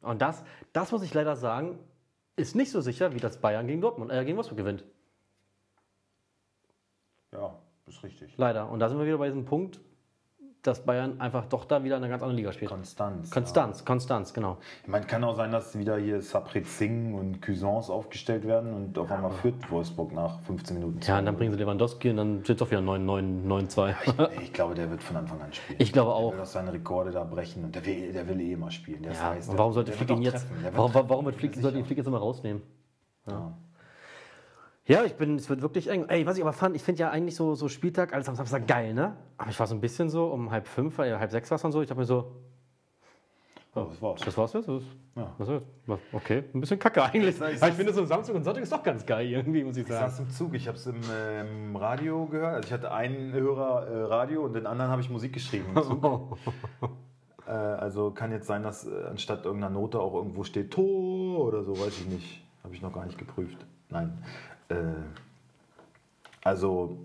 [0.00, 1.78] Und das, das muss ich leider sagen,
[2.36, 4.82] ist nicht so sicher, wie das Bayern gegen Dortmund, äh, gegen Wolfsburg gewinnt.
[7.32, 7.54] Ja,
[7.86, 8.32] ist richtig.
[8.38, 8.70] Leider.
[8.70, 9.80] Und da sind wir wieder bei diesem Punkt,
[10.62, 12.70] dass Bayern einfach doch da wieder in einer ganz anderen Liga spielt.
[12.70, 13.30] Konstanz.
[13.30, 14.58] Konstanz, Konstanz, genau.
[14.82, 18.98] Ich meine, kann auch sein, dass wieder hier Saprit Singh und Cuisance aufgestellt werden und
[18.98, 21.00] auf einmal führt Wolfsburg nach 15 Minuten.
[21.02, 23.94] Ja, und dann bringen sie Lewandowski und dann steht es doch wieder 9-9-9-2.
[24.36, 25.78] Ich, ich glaube, der wird von Anfang an spielen.
[25.80, 26.32] Ich glaube Der auch.
[26.32, 29.02] will auch seine Rekorde da brechen und der will, der will eh immer spielen.
[29.02, 30.92] Der Ja, heiß, und der- warum sollte der Flick wird ihn jetzt, der wird warum,
[31.08, 31.86] warum wird bin Flick, sollte sicher.
[31.86, 32.62] Flick jetzt immer rausnehmen?
[33.28, 33.56] Ja.
[34.86, 36.06] Ja, ich bin, es wird wirklich eng.
[36.08, 38.66] Ey, was ich aber fand, ich finde ja eigentlich so, so Spieltag alles am Samstag
[38.66, 39.16] geil, ne?
[39.38, 41.62] Aber ich war so ein bisschen so um halb fünf, äh, halb sechs war es
[41.62, 42.32] dann so, ich dachte mir so,
[43.72, 44.20] Oh, das war's.
[44.22, 44.68] das war's jetzt?
[44.68, 44.82] Das,
[45.14, 45.32] Ja.
[45.38, 45.62] jetzt?
[45.86, 47.40] Was- Okay, ein bisschen kacke eigentlich.
[47.40, 49.84] Ich- ich- ich finde so Samstag und Sonntag ist doch ganz geil irgendwie, muss ich
[49.84, 50.10] Ich sagen.
[50.10, 52.54] saß im Zug, ich habe es im, äh, im Radio gehört.
[52.56, 55.72] Also ich hatte einen Hörer äh, Radio und den anderen habe ich Musik geschrieben.
[55.80, 56.36] Zug.
[57.46, 61.62] äh, also kann jetzt sein, dass äh, anstatt irgendeiner Note auch irgendwo steht Tor oder
[61.62, 62.42] so, weiß ich nicht.
[62.64, 63.64] Habe ich noch gar nicht geprüft.
[63.88, 64.18] Nein.
[64.70, 64.74] Äh,
[66.42, 66.96] also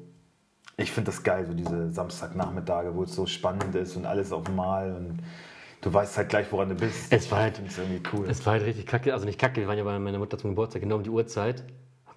[0.77, 4.47] ich finde das geil, so diese Samstagnachmittage, wo es so spannend ist und alles auf
[4.47, 5.19] einmal und
[5.81, 7.11] du weißt halt gleich, woran du bist.
[7.11, 8.29] Es war halt- irgendwie cool.
[8.29, 10.51] Es war halt richtig kacke, also nicht kacke, wir waren ja bei meiner Mutter zum
[10.51, 11.63] Geburtstag, genau um die Uhrzeit.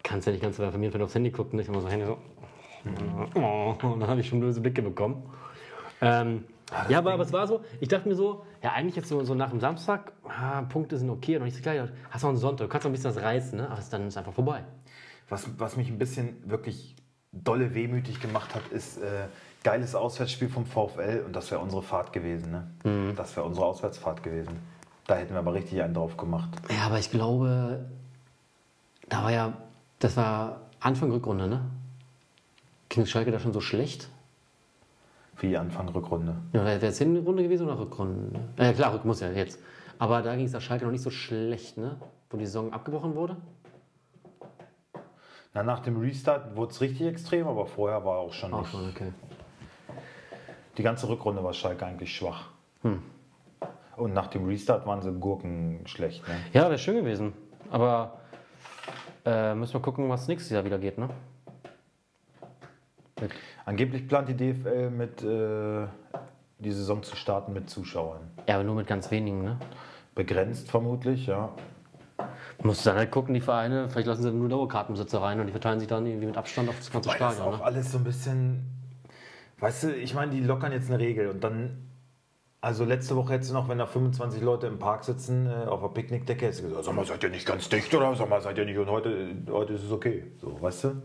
[0.03, 2.19] Kannst ja nicht ganz bei Familienfreund aufs Handy gucken, nicht immer so Handy so.
[3.35, 5.23] Oh, und dann habe ich schon böse Blicke bekommen.
[6.01, 6.45] Ähm,
[6.89, 9.35] ja, aber, aber es war so, ich dachte mir so, ja, eigentlich jetzt so, so
[9.35, 11.93] nach dem Samstag, ah, Punkte sind okay, noch nicht so geil.
[12.11, 13.69] Hast noch einen Sonntag, du kannst noch ein bisschen was reißen, ne?
[13.71, 14.65] aber es- dann ist einfach vorbei.
[15.29, 16.97] Was, was mich ein bisschen wirklich
[17.33, 19.27] dolle wehmütig gemacht hat, ist äh,
[19.63, 22.51] geiles Auswärtsspiel vom VfL und das wäre unsere Fahrt gewesen.
[22.85, 23.15] Ne?
[23.15, 24.59] Das wäre unsere Auswärtsfahrt gewesen.
[25.07, 26.51] Da hätten wir aber richtig einen drauf gemacht.
[26.71, 27.87] Ja, aber ich glaube,
[29.09, 29.53] da war ja,
[29.99, 31.63] das war Anfang Rückrunde, ne?
[32.89, 34.09] Ging Schalke da schon so schlecht?
[35.41, 36.37] Wie Anfang Rückrunde.
[36.53, 38.41] Ja, wäre es Hinrunde gewesen oder Rückrunde?
[38.59, 39.61] Ja, klar, Rück muss ja jetzt.
[39.99, 41.97] Aber da ging es der Schalke noch nicht so schlecht, ne?
[42.31, 43.37] Wo die Saison abgebrochen wurde.
[45.55, 48.71] Na, nach dem Restart wurde es richtig extrem, aber vorher war auch schon Auch nicht.
[48.71, 49.13] schon, okay.
[50.77, 52.51] Die ganze Rückrunde war Schalke eigentlich schwach.
[53.97, 56.27] Und nach dem Restart waren sie Gurken schlecht.
[56.29, 56.35] Ne?
[56.53, 57.33] Ja, wäre schön gewesen.
[57.71, 58.19] Aber
[59.25, 61.09] äh, müssen wir gucken, was nächstes Jahr wieder geht, ne?
[63.21, 63.33] Mit,
[63.65, 65.87] Angeblich plant die DFL mit äh,
[66.61, 68.21] die Saison zu starten mit Zuschauern.
[68.47, 69.59] ja, aber nur mit ganz wenigen, ne?
[70.15, 71.51] Begrenzt vermutlich, ja.
[72.63, 75.53] Musst du dann halt gucken, die Vereine, vielleicht lassen sie nur Dauerkartenbesitzer rein und die
[75.53, 77.55] verteilen sich dann irgendwie mit Abstand auf das ganze Weil das Stadion.
[77.55, 77.65] auch Ne?
[77.65, 78.65] alles so ein bisschen.
[79.61, 81.85] Weißt du, ich meine, die lockern jetzt eine Regel und dann.
[82.61, 85.81] Also letzte Woche hättest du noch, wenn da 25 Leute im Park sitzen, äh, auf
[85.81, 88.41] der Picknickdecke, hättest du gesagt, sag mal, seid ihr nicht ganz dicht oder sag mal,
[88.41, 90.25] seid ihr nicht und heute, heute ist es okay.
[90.41, 91.03] So, weißt du?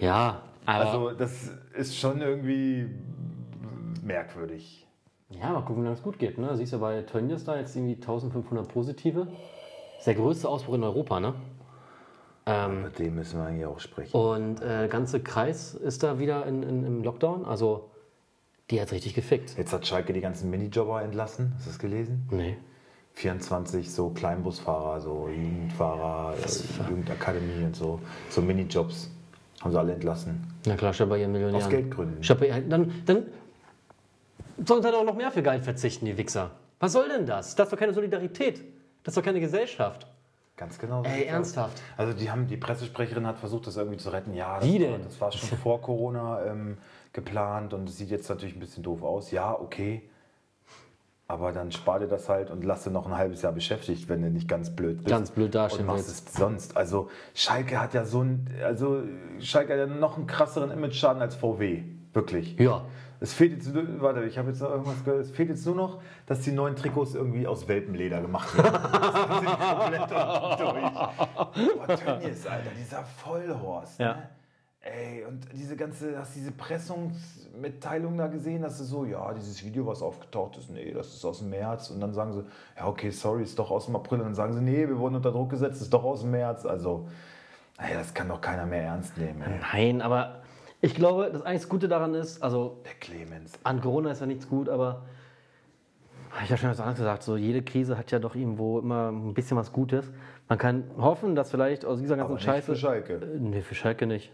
[0.00, 2.88] Ja, aber Also das ist schon irgendwie
[4.02, 4.86] merkwürdig.
[5.30, 6.38] ja, mal gucken, wie lange es gut geht.
[6.38, 6.56] Ne?
[6.56, 9.28] Siehst du bei Tönnies da jetzt irgendwie 1500 Positive.
[10.02, 11.34] Ist der größte Ausbruch in Europa, ne?
[12.44, 14.16] Ähm, Mit dem müssen wir eigentlich auch sprechen.
[14.16, 17.44] und äh, ganze Kreis ist da wieder in, in, im Lockdown.
[17.44, 17.88] Also,
[18.68, 19.56] die hat richtig gefickt.
[19.56, 21.52] Jetzt hat Schalke die ganzen Minijobber entlassen.
[21.54, 22.26] Hast du das gelesen?
[22.32, 22.56] Nee.
[23.14, 28.00] 24 so Kleinbusfahrer, so Jugendfahrer, äh, Jugendakademie und so.
[28.28, 29.08] So Minijobs.
[29.60, 30.52] Haben sie alle entlassen.
[30.66, 31.62] Na klar, schon bei ihren Millionären.
[31.62, 32.24] Aus Geldgründen.
[32.24, 33.26] Schon bei- Dann, dann
[34.66, 36.50] sollen sie halt auch noch mehr für Geld verzichten, die Wichser.
[36.80, 37.54] Was soll denn das?
[37.54, 38.62] Das ist doch keine Solidarität.
[39.02, 40.06] Das ist doch keine Gesellschaft.
[40.56, 41.02] Ganz genau.
[41.02, 41.82] so Ey, ernsthaft.
[41.96, 44.34] Also die haben die Pressesprecherin hat versucht, das irgendwie zu retten.
[44.34, 45.02] Ja, das, Wie war, denn?
[45.02, 46.78] das war schon vor Corona ähm,
[47.12, 49.30] geplant und es sieht jetzt natürlich ein bisschen doof aus.
[49.30, 50.02] Ja, okay.
[51.26, 54.20] Aber dann spar dir das halt und lass dir noch ein halbes Jahr beschäftigt, wenn
[54.20, 55.08] du nicht ganz blöd bist.
[55.08, 56.28] Ganz blöd dastehen willst.
[56.28, 56.76] es sonst.
[56.76, 59.02] Also Schalke hat ja so ein, also
[59.40, 61.84] Schalke hat ja noch einen krasseren Image-Schaden als VW.
[62.12, 62.58] Wirklich.
[62.58, 62.84] Ja.
[63.22, 65.20] Es fehlt jetzt, warte, ich habe jetzt noch irgendwas gehört.
[65.20, 68.72] Es fehlt jetzt nur noch, dass die neuen Trikots irgendwie aus Welpenleder gemacht werden.
[68.82, 71.86] Das sind komplett durch.
[71.86, 74.00] Boah, Tönnies, Alter, dieser Vollhorst.
[74.00, 74.14] Ja.
[74.14, 74.28] Ne?
[74.80, 79.64] Ey, und diese ganze, hast du diese Pressungsmitteilung da gesehen, dass du so, ja, dieses
[79.64, 81.90] Video, was aufgetaucht ist, nee, das ist aus dem März.
[81.90, 82.44] Und dann sagen sie,
[82.76, 84.18] ja, okay, sorry, ist doch aus dem April.
[84.18, 86.66] Und dann sagen sie, nee, wir wurden unter Druck gesetzt, ist doch aus dem März.
[86.66, 87.08] Also,
[87.78, 89.42] ey, das kann doch keiner mehr ernst nehmen.
[89.42, 89.60] Ey.
[89.72, 90.41] Nein, aber
[90.82, 93.52] ich glaube, das eigentlich Gute daran ist, also Der Clemens.
[93.64, 95.02] an Corona ist ja nichts gut, aber
[96.44, 99.32] ich habe schon was anderes gesagt, so jede Krise hat ja doch irgendwo immer ein
[99.34, 100.10] bisschen was Gutes.
[100.48, 102.72] Man kann hoffen, dass vielleicht aus dieser ganzen Aber nicht Scheiße.
[102.72, 103.14] für Schalke.
[103.14, 104.32] Äh, Nee, für Schalke nicht.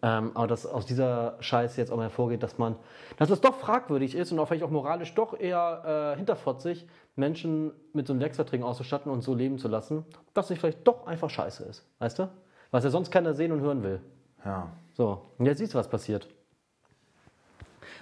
[0.00, 2.76] Ähm, aber dass aus dieser Scheiße jetzt auch mal hervorgeht, dass man,
[3.16, 7.72] dass es doch fragwürdig ist und auch vielleicht auch moralisch doch eher äh, hinterfotzig, Menschen
[7.92, 11.30] mit so einem Werksverträgen auszustatten und so leben zu lassen, dass es vielleicht doch einfach
[11.30, 11.84] scheiße ist.
[11.98, 12.28] Weißt du?
[12.70, 14.00] Was ja sonst keiner sehen und hören will.
[14.44, 14.68] Ja.
[14.98, 16.26] So, und jetzt siehst du, was passiert.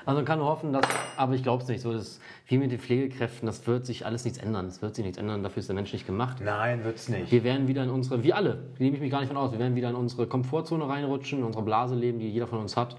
[0.06, 0.86] Also man kann nur hoffen, dass,
[1.18, 4.24] aber ich glaube es nicht, so das, wie mit den Pflegekräften, das wird sich alles
[4.24, 4.64] nichts ändern.
[4.66, 6.38] Das wird sich nichts ändern, dafür ist der Mensch nicht gemacht.
[6.42, 7.30] Nein, wird's nicht.
[7.30, 9.58] Wir werden wieder in unsere, wie alle, nehme ich mich gar nicht von aus, wir
[9.58, 12.96] werden wieder in unsere Komfortzone reinrutschen, in unsere Blase leben, die jeder von uns hat.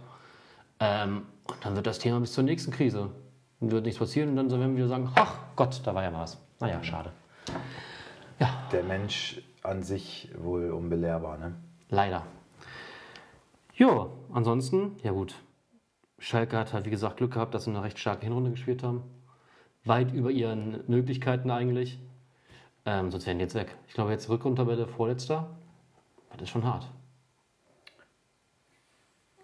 [0.80, 3.10] Ähm, und dann wird das Thema bis zur nächsten Krise.
[3.62, 6.14] Dann wird nichts passieren und dann werden wir wieder sagen, ach Gott, da war ja
[6.14, 6.38] was.
[6.60, 7.12] Naja, schade.
[8.72, 11.56] Der Mensch an sich wohl unbelehrbar, ne?
[11.90, 12.24] Leider.
[13.78, 15.36] Jo, ansonsten, ja gut.
[16.18, 19.04] Schalke hat halt, wie gesagt, Glück gehabt, dass sie eine recht starke Hinrunde gespielt haben.
[19.86, 22.00] Weit über ihren Möglichkeiten eigentlich.
[22.86, 23.76] Ähm, sonst wären die jetzt weg.
[23.88, 25.52] Ich glaube, jetzt Rückrundtabelle vorletzter.
[26.32, 26.88] Das ist schon hart.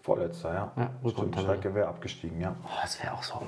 [0.02, 0.72] Vorletzter, ja.
[0.76, 1.36] Ja, Stimmt.
[1.36, 2.56] Schalke wäre abgestiegen, ja.
[2.64, 3.40] Oh, das wäre auch so.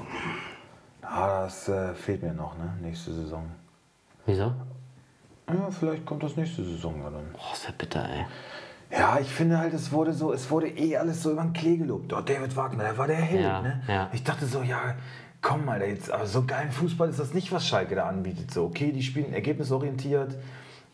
[1.03, 2.79] Ah, das äh, fehlt mir noch, ne?
[2.81, 3.51] Nächste Saison.
[4.25, 4.53] Wieso?
[5.49, 7.35] Ja, vielleicht kommt das nächste Saison ja dann.
[7.35, 8.27] Oh, das wäre bitter, ey.
[8.90, 11.77] Ja, ich finde halt, es wurde so, es wurde eh alles so über den Klee
[11.77, 12.12] gelobt.
[12.12, 13.83] Oh, David Wagner, der war der Held, Ja, ne?
[13.88, 14.09] ja.
[14.12, 14.94] Ich dachte so, ja,
[15.42, 18.51] komm mal, jetzt, aber so geilen Fußball ist das nicht, was Schalke da anbietet.
[18.53, 20.37] So, okay, die spielen ergebnisorientiert.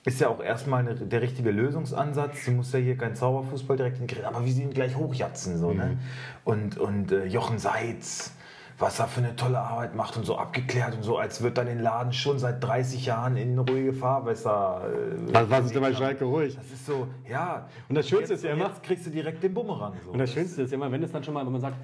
[0.05, 2.45] Ist ja auch erstmal eine, der richtige Lösungsansatz.
[2.47, 5.59] Du musst ja hier keinen Zauberfußball direkt hinkriegen, aber wie sie ihn gleich hochjatzen.
[5.59, 5.99] So, ne?
[6.45, 8.33] Und, und äh, Jochen Seitz,
[8.83, 11.67] was er für eine tolle Arbeit macht und so abgeklärt und so, als wird dann
[11.67, 14.83] den Laden schon seit 30 Jahren in ruhige Fahrwässer.
[14.93, 16.55] Äh, Was, was ist denn bei Schalke ruhig?
[16.57, 17.69] das ist so, ja.
[17.89, 19.95] Und das Schönste jetzt, ist ja immer- Jetzt kriegst du direkt den Bumerang.
[20.05, 20.11] So.
[20.11, 21.77] Und das Schönste ist ja immer, wenn es dann schon mal, wenn man sagt,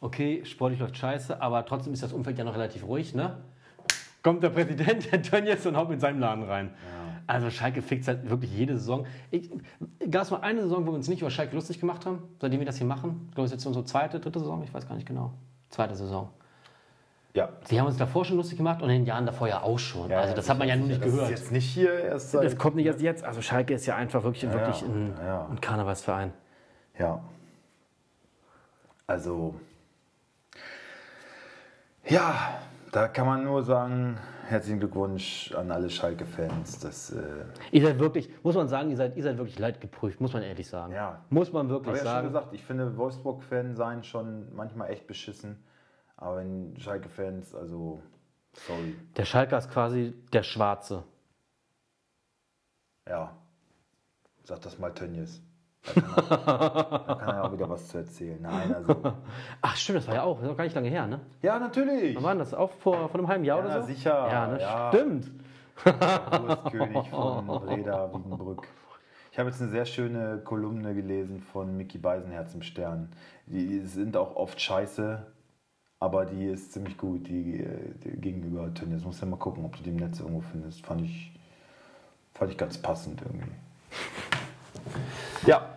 [0.00, 3.36] okay, sportlich läuft scheiße, aber trotzdem ist das Umfeld ja noch relativ ruhig, ne?
[4.22, 6.70] Kommt der Präsident, der Tönnies, und haut mit seinem Laden rein.
[7.28, 9.04] Also Schalke fickt halt wirklich jede Saison.
[10.10, 12.60] Gab es mal eine Saison, wo wir uns nicht über Schalke lustig gemacht haben, seitdem
[12.60, 13.26] wir das hier machen?
[13.28, 15.32] Ich glaube, es ist jetzt unsere zweite, dritte Saison, ich weiß gar nicht genau.
[15.70, 16.30] Zweite Saison.
[17.36, 17.50] Ja.
[17.68, 20.10] Wir haben uns davor schon lustig gemacht und in den Jahren davor ja auch schon.
[20.10, 21.30] also das hat man ja nur nicht das gehört.
[21.30, 22.44] ist jetzt nicht hier erst seit.
[22.44, 23.24] Das kommt nicht erst jetzt.
[23.24, 25.46] Also Schalke ist ja einfach wirklich, wirklich ja, ein, ja.
[25.50, 26.32] ein Karnevalsverein.
[26.98, 27.22] Ja.
[29.06, 29.54] Also.
[32.08, 32.58] Ja,
[32.90, 34.16] da kann man nur sagen,
[34.48, 36.78] herzlichen Glückwunsch an alle Schalke-Fans.
[36.78, 37.20] Das, äh,
[37.70, 40.68] Ihr seid wirklich, muss man sagen, ihr seid, ihr seid wirklich leidgeprüft, muss man ehrlich
[40.68, 40.94] sagen.
[40.94, 41.20] Ja.
[41.28, 42.26] Muss man aber wirklich ja schon sagen.
[42.28, 45.62] gesagt, ich finde Wolfsburg-Fan sein schon manchmal echt beschissen.
[46.16, 48.00] Aber wenn Schalke-Fans, also,
[48.54, 48.94] sorry.
[49.16, 51.04] Der Schalker ist quasi der Schwarze.
[53.08, 53.36] Ja.
[54.44, 55.42] Sag das mal Tönnies.
[55.94, 58.40] Da kann, er, da kann er auch wieder was zu erzählen.
[58.42, 59.14] Nein, also.
[59.62, 61.20] Ach stimmt, das war ja auch, das ist auch gar nicht lange her, ne?
[61.42, 62.16] Ja, natürlich.
[62.16, 62.54] Wann war das?
[62.54, 63.86] Auch vor, vor einem halben Jahr Ja, oder so?
[63.86, 64.60] sicher, Ja, ne?
[64.60, 64.88] ja.
[64.92, 65.30] stimmt.
[65.84, 68.66] Wurstkönig von Breda Wiedenbrück.
[69.30, 73.12] Ich habe jetzt eine sehr schöne Kolumne gelesen von Mickey Beisenherz im Stern.
[73.46, 75.24] Die sind auch oft scheiße,
[75.98, 77.66] aber die ist ziemlich gut, die,
[78.04, 79.04] die gegenüber Tönnies.
[79.04, 80.84] Muss ja mal gucken, ob du die im Netz irgendwo findest.
[80.84, 81.32] Fand ich,
[82.34, 83.50] fand ich ganz passend irgendwie.
[85.46, 85.70] Ja.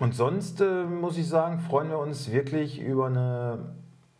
[0.00, 3.74] Und sonst äh, muss ich sagen, freuen wir uns wirklich über eine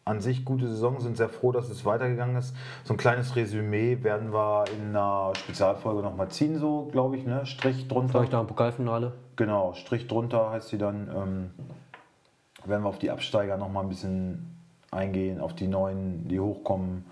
[0.07, 2.55] an sich gute Saison, sind sehr froh, dass es weitergegangen ist.
[2.85, 7.47] So ein kleines Resümee werden wir in einer Spezialfolge nochmal ziehen, so glaube ich, ne?
[7.47, 8.19] Strich drunter.
[8.19, 9.13] Vielleicht nach dem Pokalfinale.
[9.37, 11.09] Genau, Strich drunter heißt sie dann.
[11.09, 11.51] Ähm,
[12.69, 14.57] werden wir auf die Absteiger nochmal ein bisschen
[14.91, 17.05] eingehen, auf die neuen, die hochkommen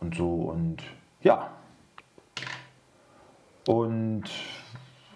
[0.00, 0.32] und so.
[0.34, 0.82] Und
[1.22, 1.50] ja.
[3.66, 4.24] Und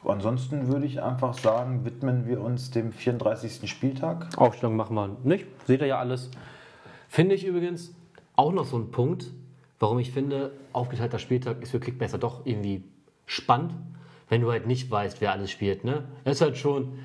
[0.04, 3.70] ansonsten würde ich einfach sagen, widmen wir uns dem 34.
[3.70, 4.26] Spieltag.
[4.36, 5.46] Aufstellung machen wir nicht.
[5.66, 6.30] Seht ihr ja alles.
[7.08, 7.94] Finde ich übrigens
[8.36, 9.26] auch noch so ein Punkt,
[9.78, 12.84] warum ich finde, aufgeteilter Spieltag ist für Kickbasser doch irgendwie
[13.26, 13.74] spannend,
[14.28, 15.84] wenn du halt nicht weißt, wer alles spielt.
[15.84, 16.04] Ne?
[16.24, 16.98] Das ist halt schon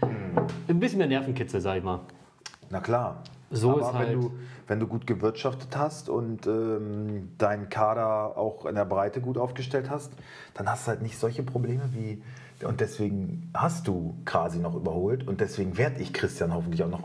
[0.67, 2.01] ein bisschen mehr Nervenkitzel, sag ich mal.
[2.69, 3.21] Na klar.
[3.51, 4.31] So Aber ist halt- wenn, du,
[4.67, 9.89] wenn du gut gewirtschaftet hast und ähm, deinen Kader auch in der Breite gut aufgestellt
[9.89, 10.11] hast,
[10.55, 12.21] dann hast du halt nicht solche Probleme wie.
[12.65, 17.03] Und deswegen hast du Krasi noch überholt und deswegen werde ich Christian hoffentlich auch noch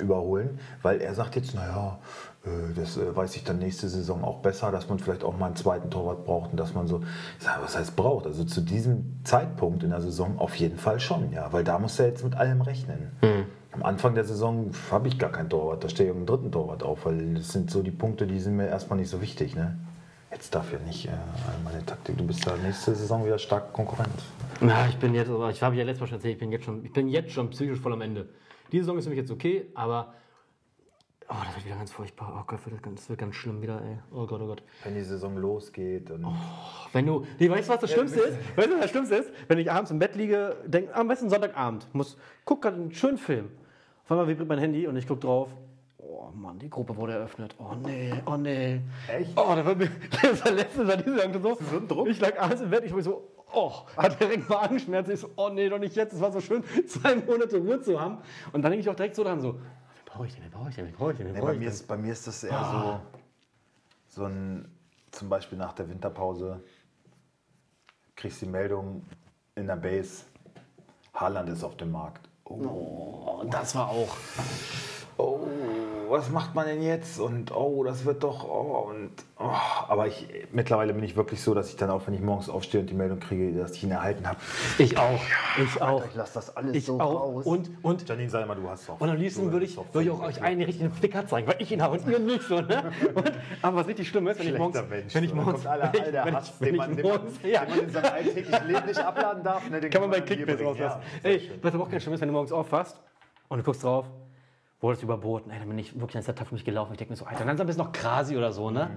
[0.00, 1.98] überholen, weil er sagt jetzt, naja,
[2.44, 5.46] äh, das äh, weiß ich dann nächste Saison auch besser, dass man vielleicht auch mal
[5.46, 7.02] einen zweiten Torwart braucht und dass man so,
[7.62, 8.26] was heißt braucht?
[8.26, 11.98] Also zu diesem Zeitpunkt in der Saison auf jeden Fall schon, ja, weil da muss
[12.00, 13.12] er jetzt mit allem rechnen.
[13.80, 16.82] Am Anfang der Saison habe ich gar keinen Torwart, da stehe ich den dritten Torwart
[16.82, 19.56] auf, weil das sind so die Punkte, die sind mir erstmal nicht so wichtig.
[19.56, 19.78] Ne?
[20.30, 21.12] Jetzt darf ja nicht äh,
[21.64, 24.10] meine Taktik, du bist da nächste Saison wieder stark Konkurrent.
[24.60, 26.84] Ja, ich bin jetzt, ich habe ja letztes Mal schon erzählt, ich bin jetzt schon,
[26.84, 28.28] ich bin jetzt schon psychisch voll am Ende.
[28.70, 30.12] Die Saison ist für mich jetzt okay, aber
[31.30, 32.36] oh, das wird wieder ganz furchtbar.
[32.38, 33.96] Oh Gott, wird das, wird ganz schlimm wieder, ey.
[34.12, 34.62] Oh Gott, oh Gott.
[34.84, 36.26] Wenn die Saison losgeht und
[36.92, 38.36] Wenn du, nee, weißt du, was das Schlimmste ist?
[38.56, 39.30] Weißt du, was das Schlimmste ist?
[39.48, 43.16] Wenn ich abends im Bett liege, denk, am besten Sonntagabend, muss, guck gerade einen schönen
[43.16, 43.48] Film.
[44.10, 45.50] Auf einmal vibriert mein Handy und ich guck drauf.
[45.98, 47.54] Oh Mann, die Gruppe wurde eröffnet.
[47.60, 48.80] Oh nee, oh nee.
[49.06, 49.30] Echt?
[49.36, 51.54] Oh, das war mir das war letztens war diese Saison so.
[51.70, 52.08] So ein Druck?
[52.08, 55.14] Ich lag abends im Bett, ich war so, oh, hat direkt Magenschmerzen.
[55.14, 56.12] Ich so, oh nee, doch nicht jetzt.
[56.14, 58.18] Es war so schön, zwei Monate Ruhe zu haben.
[58.52, 59.60] Und dann denke ich auch direkt so dran so, wen
[60.06, 61.58] brauche ich denn, wen brauche ich denn, wen brauche ich denn, Nee, brauche bei, ich
[61.60, 61.72] mir denn?
[61.74, 63.00] ist, bei mir ist das eher
[64.08, 64.68] so, so ein,
[65.12, 66.60] zum Beispiel nach der Winterpause,
[68.16, 69.04] kriegst die Meldung
[69.54, 70.24] in der Base,
[71.14, 72.28] Haaland ist auf dem Markt.
[72.50, 74.16] Oh, das war auch.
[76.10, 77.20] Oh, was macht man denn jetzt?
[77.20, 78.42] Und oh, das wird doch.
[78.42, 79.48] Oh, und, oh.
[79.86, 82.80] Aber ich, mittlerweile bin ich wirklich so, dass ich dann auch, wenn ich morgens aufstehe
[82.80, 84.40] und die Meldung kriege, dass ich ihn erhalten habe,
[84.78, 85.20] Ich auch.
[85.62, 86.04] Ich auch.
[86.04, 87.20] ich lasse das alles Ich so auch.
[87.20, 87.46] raus.
[87.46, 89.00] Und, und, Janine, sag mal, du hast doch.
[89.00, 91.70] und am liebsten würde ich, würde ich auch euch einen richtigen Flicker zeigen, weil ich
[91.70, 92.60] ihn habe und ihr nicht so.
[92.60, 92.90] Ne?
[93.14, 95.92] Und, aber was richtig schlimm ist, wenn ich morgens, Mensch, wenn ich morgens, kommt aller,
[95.92, 98.12] wenn wenn Hass, ich, wenn den ich man, den morgens, ja, den man in seinem
[98.12, 99.70] alltäglichen Leben nicht abladen darf.
[99.70, 100.66] Ne, den kann man bei bringen.
[100.66, 101.00] rauslassen.
[101.22, 103.00] Ja, Ey, was aber auch ganz schlimm ist, wenn du morgens aufwachst
[103.48, 104.06] und du guckst drauf,
[104.80, 105.50] wurde es überboten.
[105.50, 106.92] Ey, dann bin ich wirklich ein Tag für mich gelaufen.
[106.92, 108.90] Ich denke mir so, Alter, dann ist noch Krasi oder so, ne?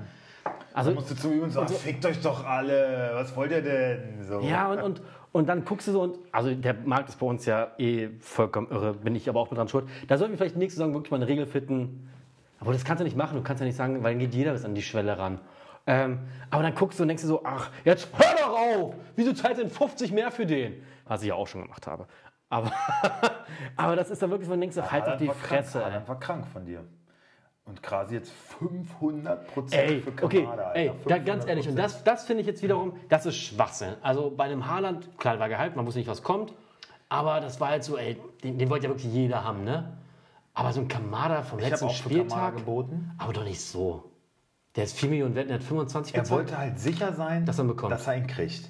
[0.74, 3.62] Also, Dann musst du zu ihm und sagen, fickt euch doch alle, was wollt ihr
[3.62, 4.24] denn?
[4.24, 4.41] So.
[4.41, 7.46] Ja, und, und, und dann guckst du so und, also der Markt ist bei uns
[7.46, 9.86] ja eh vollkommen irre, bin ich aber auch mit dran schuld.
[10.08, 12.10] Da sollten wir vielleicht nächste Saison wirklich mal eine Regel finden.
[12.60, 14.54] Aber das kannst du nicht machen, du kannst ja nicht sagen, weil dann geht jeder
[14.54, 15.39] bis an die Schwelle ran.
[15.86, 16.19] Ähm,
[16.50, 18.96] aber dann guckst du und denkst dir so, ach, jetzt hör doch auf!
[19.15, 20.82] Wieso zahlt denn 50 mehr für den?
[21.06, 22.08] Was ich ja auch schon gemacht habe.
[22.54, 22.72] Aber,
[23.78, 25.80] aber das ist dann wirklich, wo du denkst, halt auf Haaland die Fresse.
[25.80, 25.86] Krank.
[25.92, 26.84] Haaland war krank von dir.
[27.66, 30.63] Und Krasi jetzt 500 Prozent für okay, Kamada.
[30.68, 30.76] Alter.
[30.80, 31.20] ey, da, 500%.
[31.24, 33.94] ganz ehrlich, und das, das finde ich jetzt wiederum, das ist Schwachsinn.
[34.02, 36.54] Also bei einem Haaland, klar, war Gehalt, man wusste nicht, was kommt,
[37.10, 39.98] aber das war halt so, ey, den, den wollte ja wirklich jeder haben, ne?
[40.54, 43.12] Aber so ein Kamada vom Ich letzten auch Spieltag, geboten.
[43.18, 44.12] aber doch nicht so.
[44.76, 46.39] Der ist 4 Millionen wert, der hat 25 Er bezahlt.
[46.42, 47.94] wollte halt sicher sein, Dass er bekommt.
[47.94, 48.70] dass er ihn kriegt.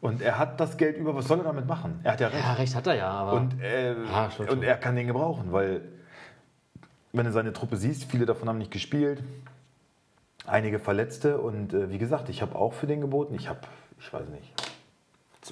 [0.00, 2.00] Und er hat das Geld über, was soll er damit machen?
[2.02, 2.42] Er hat ja recht.
[2.44, 4.62] Ja, recht hat er ja, aber Und, äh, Ja, stimmt und schon.
[4.64, 5.82] er kann den gebrauchen, weil
[7.12, 9.22] wenn du seine Truppe siehst, viele davon haben nicht gespielt,
[10.46, 13.34] einige Verletzte und äh, wie gesagt, ich habe auch für den geboten.
[13.34, 13.60] Ich habe,
[13.98, 14.54] ich weiß nicht,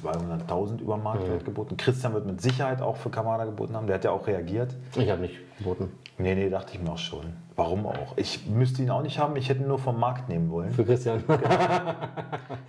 [0.02, 1.76] 200.000 über Marktwert geboten.
[1.76, 4.74] Christian wird mit Sicherheit auch für Kamada geboten haben, der hat ja auch reagiert.
[4.96, 5.92] ich habe nicht geboten.
[6.18, 7.32] Nee, nee, dachte ich mir auch schon.
[7.54, 8.16] Warum auch?
[8.16, 10.72] Ich müsste ihn auch nicht haben, ich hätte ihn nur vom Markt nehmen wollen.
[10.72, 11.22] Für Christian.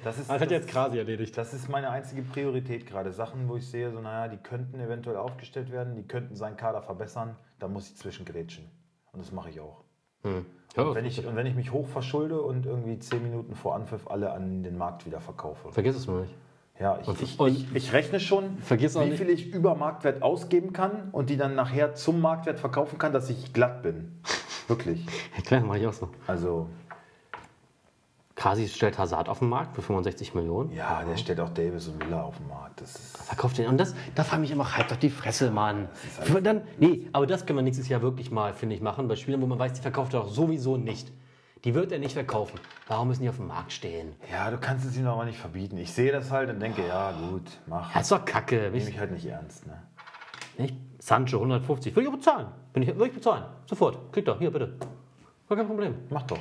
[0.04, 1.38] Das ist, Das hat jetzt Krasi erledigt.
[1.38, 3.12] das ist meine einzige Priorität gerade.
[3.12, 6.82] Sachen, wo ich sehe, so, naja, die könnten eventuell aufgestellt werden, die könnten seinen Kader
[6.82, 8.66] verbessern, da muss ich zwischengrätschen.
[9.12, 9.84] Und das mache ich auch.
[10.24, 10.46] Hm.
[10.76, 13.76] Ja, Und wenn, ich, und wenn ich mich hoch verschulde und irgendwie zehn Minuten vor
[13.76, 15.72] Anpfiff alle an den Markt wieder verkaufe.
[15.72, 16.34] vergiss es nur nicht.
[16.80, 20.72] Ja, ich, Und- ich, ich, ich rechne schon, Vergiss wie viel ich über Marktwert ausgeben
[20.72, 24.20] kann und die dann nachher zum Marktwert verkaufen kann, dass ich glatt bin.
[24.68, 25.06] Wirklich.
[25.36, 26.10] Ja, klar, mache ich auch so.
[26.28, 26.68] Also
[28.40, 30.72] Quasi stellt Hazard auf den Markt für 65 Millionen.
[30.72, 32.80] Ja, der stellt auch Davis und Müller auf den Markt.
[32.80, 33.68] Das ist, Verkauft den.
[33.68, 35.90] Und das, da frage ich mich immer, halt doch die Fresse, Mann.
[36.42, 39.10] Dann, nee, aber das können wir nächstes Jahr wirklich mal, finde ich, machen.
[39.10, 41.12] Bei Spielern, wo man weiß, die verkauft er doch sowieso nicht.
[41.66, 42.60] Die wird er nicht verkaufen.
[42.88, 44.16] Warum müssen die auf dem Markt stehen?
[44.32, 45.78] ja, du kannst es ihm aber nicht verbieten.
[45.78, 47.92] Ich sehe das halt und denke, ja gut, mach.
[47.94, 48.70] Das ist doch kacke.
[48.72, 49.68] Nehme Ich, halt nicht ernst.
[49.68, 49.82] Ne?
[50.58, 50.76] nicht?
[51.00, 51.96] Sancho 150.
[51.96, 52.48] Will ich aber bezahlen.
[52.74, 53.44] Bin ich, will ich bezahlen.
[53.66, 54.12] Sofort.
[54.14, 54.40] Kriegt doch.
[54.40, 54.78] Hier, bitte.
[55.48, 55.96] Gar kein Problem.
[56.10, 56.38] Mach doch.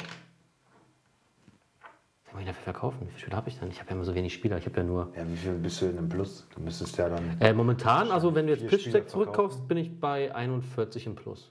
[2.25, 2.99] Was soll ich dafür verkaufen?
[3.03, 3.71] Wie viele Spieler habe ich denn?
[3.71, 4.59] Ich habe ja immer so wenig Spieler.
[4.59, 5.13] Ich habe ja nur.
[5.17, 6.47] Ja, wie viel bist du in einem Plus?
[6.55, 7.41] Du müsstest ja dann.
[7.41, 11.51] Äh, momentan, also wenn du jetzt Spieler zurückkaufst, bin ich bei 41 im Plus.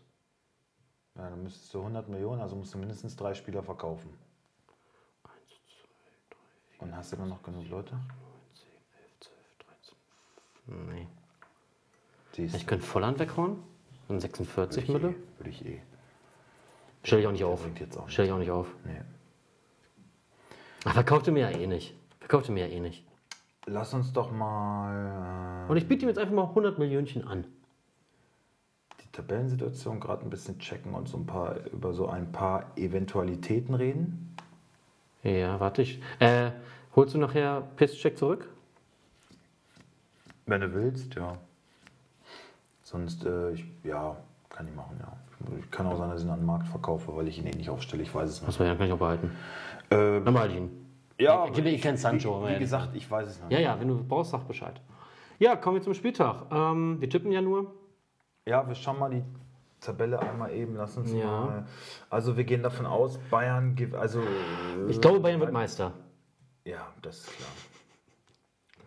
[1.18, 4.10] Ja, dann müsstest du 100 Millionen, also musst du mindestens drei Spieler verkaufen.
[6.80, 8.00] Und hast du dann noch genug Leute?
[8.54, 8.68] 10,
[9.00, 10.96] 11, 12, 13.
[10.96, 11.08] Nee.
[12.34, 13.64] Siehst Ich könnte Volland weghauen.
[14.08, 15.18] Dann 46 würde Mille.
[15.18, 15.82] ich, eh, würde ich eh.
[17.04, 17.64] Stell ich auch nicht auf.
[17.64, 18.08] bringt jetzt auch.
[18.10, 18.68] Stell ich auch nicht auf.
[18.86, 19.02] Nee.
[20.86, 21.96] Ach, verkaufte mir ja eh nicht.
[22.20, 23.06] Verkaufte mir ja eh nicht.
[23.66, 27.46] Lass uns doch mal äh, Und ich biete ihm jetzt einfach mal 100 Millionchen an.
[29.22, 34.36] Tabellensituation gerade ein bisschen checken und so ein paar über so ein paar Eventualitäten reden.
[35.24, 36.00] Ja, warte ich.
[36.20, 36.52] Äh,
[36.96, 38.48] holst du nachher Pisscheck zurück?
[40.46, 41.36] Wenn du willst, ja.
[42.84, 44.16] Sonst, äh, ich, ja,
[44.50, 45.12] kann ich machen, ja.
[45.60, 47.56] Ich kann auch sein, dass ich ihn an den Markt verkaufe, weil ich ihn eh
[47.56, 48.04] nicht aufstelle.
[48.04, 48.48] Ich weiß es nicht.
[48.50, 49.32] Achso, ja, kann ich auch behalten.
[49.90, 50.86] Äh, Dann behalte ich ihn.
[51.20, 53.66] ja, Ich- ich kenn Sancho, aber Wie, wie gesagt, ich weiß es noch Ja, nicht.
[53.66, 54.80] ja, wenn du brauchst, sag Bescheid.
[55.40, 56.46] Ja, kommen wir zum Spieltag.
[56.52, 57.74] Ähm, wir tippen ja nur.
[58.48, 59.24] Ja, wir schauen mal die
[59.82, 60.76] Tabelle einmal eben.
[60.76, 61.26] Lass uns Ja.
[61.26, 61.66] mal.
[62.10, 63.94] Also, wir gehen davon aus, Bayern gibt.
[63.94, 64.22] Also,
[64.88, 65.92] Ich glaube, Bayern wird Meister.
[66.64, 67.50] Ja, das ist klar.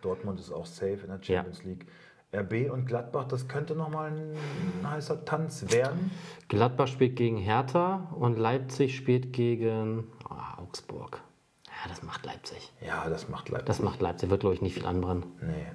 [0.01, 1.85] Dortmund ist auch safe in der Champions League.
[2.33, 6.11] RB und Gladbach, das könnte nochmal ein heißer Tanz werden.
[6.47, 11.21] Gladbach spielt gegen Hertha und Leipzig spielt gegen ah, Augsburg.
[11.67, 12.71] Ja, das macht Leipzig.
[12.85, 13.67] Ja, das macht Leipzig.
[13.67, 14.29] Das macht Leipzig.
[14.29, 15.25] Wird, glaube ich, nicht viel anbrennen.
[15.41, 15.65] nee.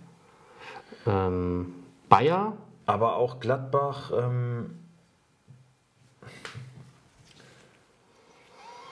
[1.06, 1.74] Ähm,
[2.08, 2.54] Bayer,
[2.86, 4.12] Aber auch Gladbach.
[4.16, 4.78] Ähm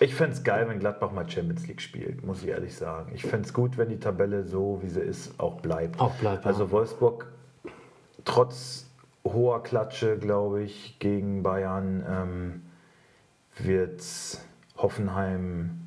[0.00, 3.12] ich fände es geil, wenn Gladbach mal Champions League spielt, muss ich ehrlich sagen.
[3.14, 6.00] Ich fände es gut, wenn die Tabelle so, wie sie ist, auch bleibt.
[6.00, 6.44] Auch bleibt.
[6.44, 7.26] Also Wolfsburg,
[8.24, 8.86] trotz
[9.24, 12.62] hoher Klatsche, glaube ich, gegen Bayern, ähm,
[13.56, 14.02] wird
[14.76, 15.80] Hoffenheim.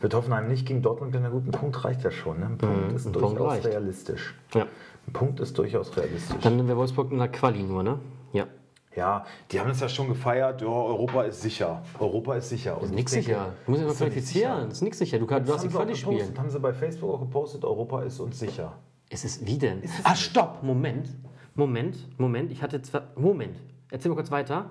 [0.00, 1.30] Wird Hoffenheim nicht gegen Dortmund gewinnen?
[1.30, 2.40] Na gut, ein Punkt reicht ja schon.
[2.40, 2.46] Ne?
[2.46, 4.34] Ein Punkt ist ein Punkt durchaus realistisch.
[4.54, 4.66] ja.
[5.06, 6.36] Ein Punkt ist durchaus realistisch.
[6.42, 7.98] Dann nehmen wir Wolfsburg in der Quali nur, ne?
[8.32, 8.46] Ja.
[8.94, 10.62] Ja, die haben es ja schon gefeiert.
[10.62, 11.82] Ja, Europa ist sicher.
[11.98, 12.80] Europa ist sicher.
[12.80, 13.52] Und Nix ich denke, sicher.
[13.66, 14.52] Du musst dich mal ist qualifizieren.
[14.54, 14.64] sicher.
[14.68, 15.18] Das ist nichts sicher.
[15.18, 16.38] Du, kannst, du Das darfst die Quali gepostet, spielen.
[16.38, 18.72] haben sie bei Facebook auch gepostet, Europa ist uns sicher.
[19.10, 19.82] Ist es wie denn?
[20.02, 20.62] Ah, stopp!
[20.62, 21.10] Moment.
[21.54, 22.50] Moment, Moment.
[22.50, 23.08] Ich hatte zwar.
[23.16, 23.60] Moment.
[23.90, 24.70] Erzähl mal kurz weiter.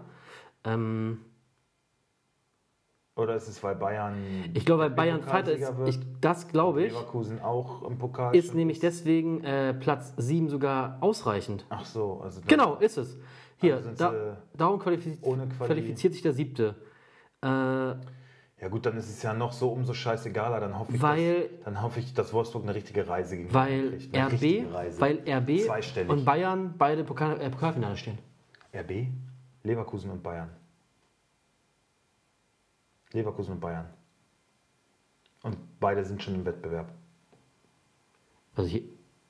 [0.64, 1.20] Ähm,
[3.18, 4.16] Oder ist es, weil Bayern.
[4.54, 5.72] ich glaube, weil Bayern Zweiter ist.
[5.86, 6.92] Ich, das glaube ich.
[6.92, 8.36] Leverkusen auch im Pokal.
[8.36, 11.66] Ist nämlich deswegen äh, Platz 7 sogar ausreichend.
[11.70, 12.42] Ach so, also.
[12.46, 13.18] Genau, ist es.
[13.58, 16.76] Hier, Also da, darum qualifiz ohne Quali- qualifiziert sich der siebte.
[17.42, 20.60] Äh, Ja, gut, dann ist es ja noch so umso scheißegaler.
[20.60, 23.92] Dann hoffe ich, Weil- dass, dann hoffe ich dass Wolfsburg eine richtige Reise gegen weil
[23.92, 24.14] kriegt.
[24.18, 25.00] RB, richtige Reise.
[25.00, 28.18] weil RB und Bayern beide Pokal, äh, Pokalfinale stehen.
[28.74, 29.08] RB,
[29.64, 30.50] Leverkusen und Bayern.
[33.12, 33.90] Leverkusen und Bayern.
[35.44, 36.92] Und beide sind schon im Wettbewerb.
[38.56, 38.82] Also hier,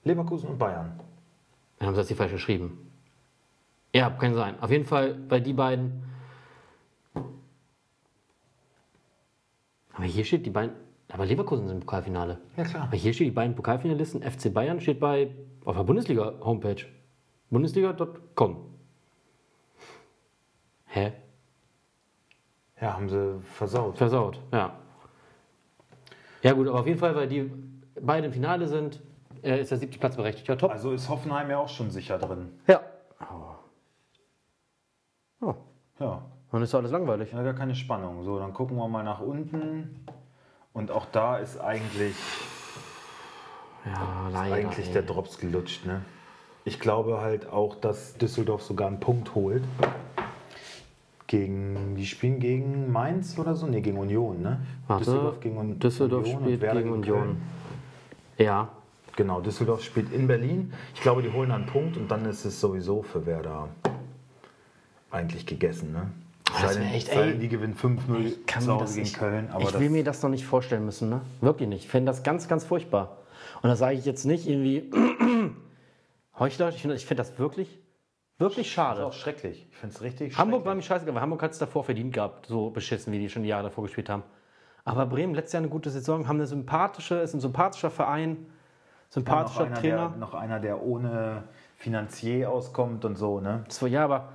[0.04, 1.00] Leverkusen und Bayern.
[1.78, 2.92] Wir haben das hier falsch geschrieben.
[3.94, 4.60] Ja, kann sein.
[4.62, 6.04] Auf jeden Fall bei die beiden.
[9.94, 10.76] Aber hier steht die beiden.
[11.10, 12.40] Aber Leverkusen sind im Pokalfinale.
[12.58, 12.84] Ja, klar.
[12.84, 14.22] Aber hier steht die beiden Pokalfinalisten.
[14.22, 15.34] FC Bayern steht bei
[15.64, 16.86] auf der Bundesliga-Homepage.
[17.50, 18.74] Bundesliga.com.
[20.88, 21.14] Hä?
[22.86, 23.98] Ja, haben sie versaut.
[23.98, 24.72] Versaut, ja.
[26.44, 27.52] Ja, gut, aber auf jeden Fall, weil die
[28.00, 29.02] beide im Finale sind,
[29.42, 30.48] äh, ist der siebte Platz berechtigt.
[30.48, 30.70] Ja, top.
[30.70, 32.52] Also ist Hoffenheim ja auch schon sicher drin.
[32.68, 32.80] ja.
[35.42, 35.56] Oh,
[36.00, 36.22] Ja,
[36.52, 37.32] dann ist doch alles langweilig.
[37.32, 38.24] ja gar keine Spannung.
[38.24, 40.06] So, dann gucken wir mal nach unten.
[40.74, 42.16] Und auch da ist eigentlich,
[43.86, 44.54] Ja, leider.
[44.56, 44.94] eigentlich ey.
[44.94, 45.86] der Drops gelutscht.
[45.88, 46.02] Ne?
[46.66, 49.64] Ich glaube halt auch, dass Düsseldorf sogar einen Punkt holt.
[51.28, 53.66] Gegen, die spielen gegen Mainz oder so?
[53.66, 54.60] Ne, gegen Union, ne?
[54.88, 56.92] Warte, Düsseldorf gegen Un- Düsseldorf Union spielt gegen Köln.
[56.94, 57.38] Union.
[58.38, 58.70] Ja,
[59.18, 60.74] Genau, Düsseldorf spielt in Berlin.
[60.94, 63.70] Ich glaube, die holen einen Punkt und dann ist es sowieso für Werder
[65.10, 65.94] eigentlich gegessen.
[65.94, 66.12] Ne?
[66.44, 67.38] Das Sei wär denn- echt, ey.
[67.38, 69.50] die gewinnen 5-0 kann zu Hause das gegen Köln.
[69.60, 71.22] Ich das, will mir das noch nicht vorstellen müssen, ne?
[71.40, 71.86] Wirklich nicht.
[71.86, 73.18] Ich finde das ganz, ganz furchtbar.
[73.62, 74.92] Und das sage ich jetzt nicht irgendwie
[76.40, 76.76] heuchlerisch.
[76.76, 77.80] Ich finde ich finde das wirklich,
[78.38, 79.06] wirklich das ist schade.
[79.06, 79.68] auch schrecklich.
[79.70, 82.48] Ich finde es richtig Hamburg war mir scheißegal, weil Hamburg hat es davor verdient gehabt,
[82.48, 84.24] so beschissen, wie die schon die Jahre davor gespielt haben.
[84.84, 88.46] Aber Bremen letztes Jahr eine gute Saison, haben eine sympathische, ist ein sympathischer Verein,
[89.10, 90.10] sympathischer noch einer, Trainer.
[90.10, 91.44] Der, noch einer, der ohne
[91.78, 93.64] Finanzier auskommt und so, ne?
[93.70, 94.30] So, ja, aber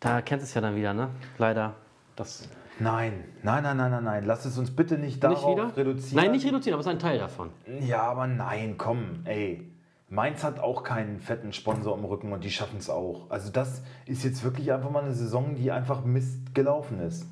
[0.00, 1.10] da kennt es ja dann wieder, ne?
[1.38, 1.74] Leider.
[2.16, 4.24] Das Nein, nein, nein, nein, nein, nein.
[4.24, 5.76] Lass es uns bitte nicht nicht darauf wieder?
[5.76, 6.24] reduzieren.
[6.24, 7.50] Nein, nicht reduzieren, aber es ist ein Teil davon.
[7.80, 9.71] Ja, aber nein, komm, ey.
[10.12, 13.30] Mainz hat auch keinen fetten Sponsor im Rücken und die schaffen es auch.
[13.30, 17.24] Also das ist jetzt wirklich einfach mal eine Saison, die einfach Mist gelaufen ist.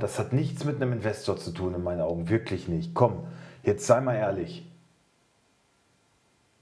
[0.00, 2.92] Das hat nichts mit einem Investor zu tun in meinen Augen, wirklich nicht.
[2.92, 3.22] Komm,
[3.62, 4.68] jetzt sei mal ehrlich.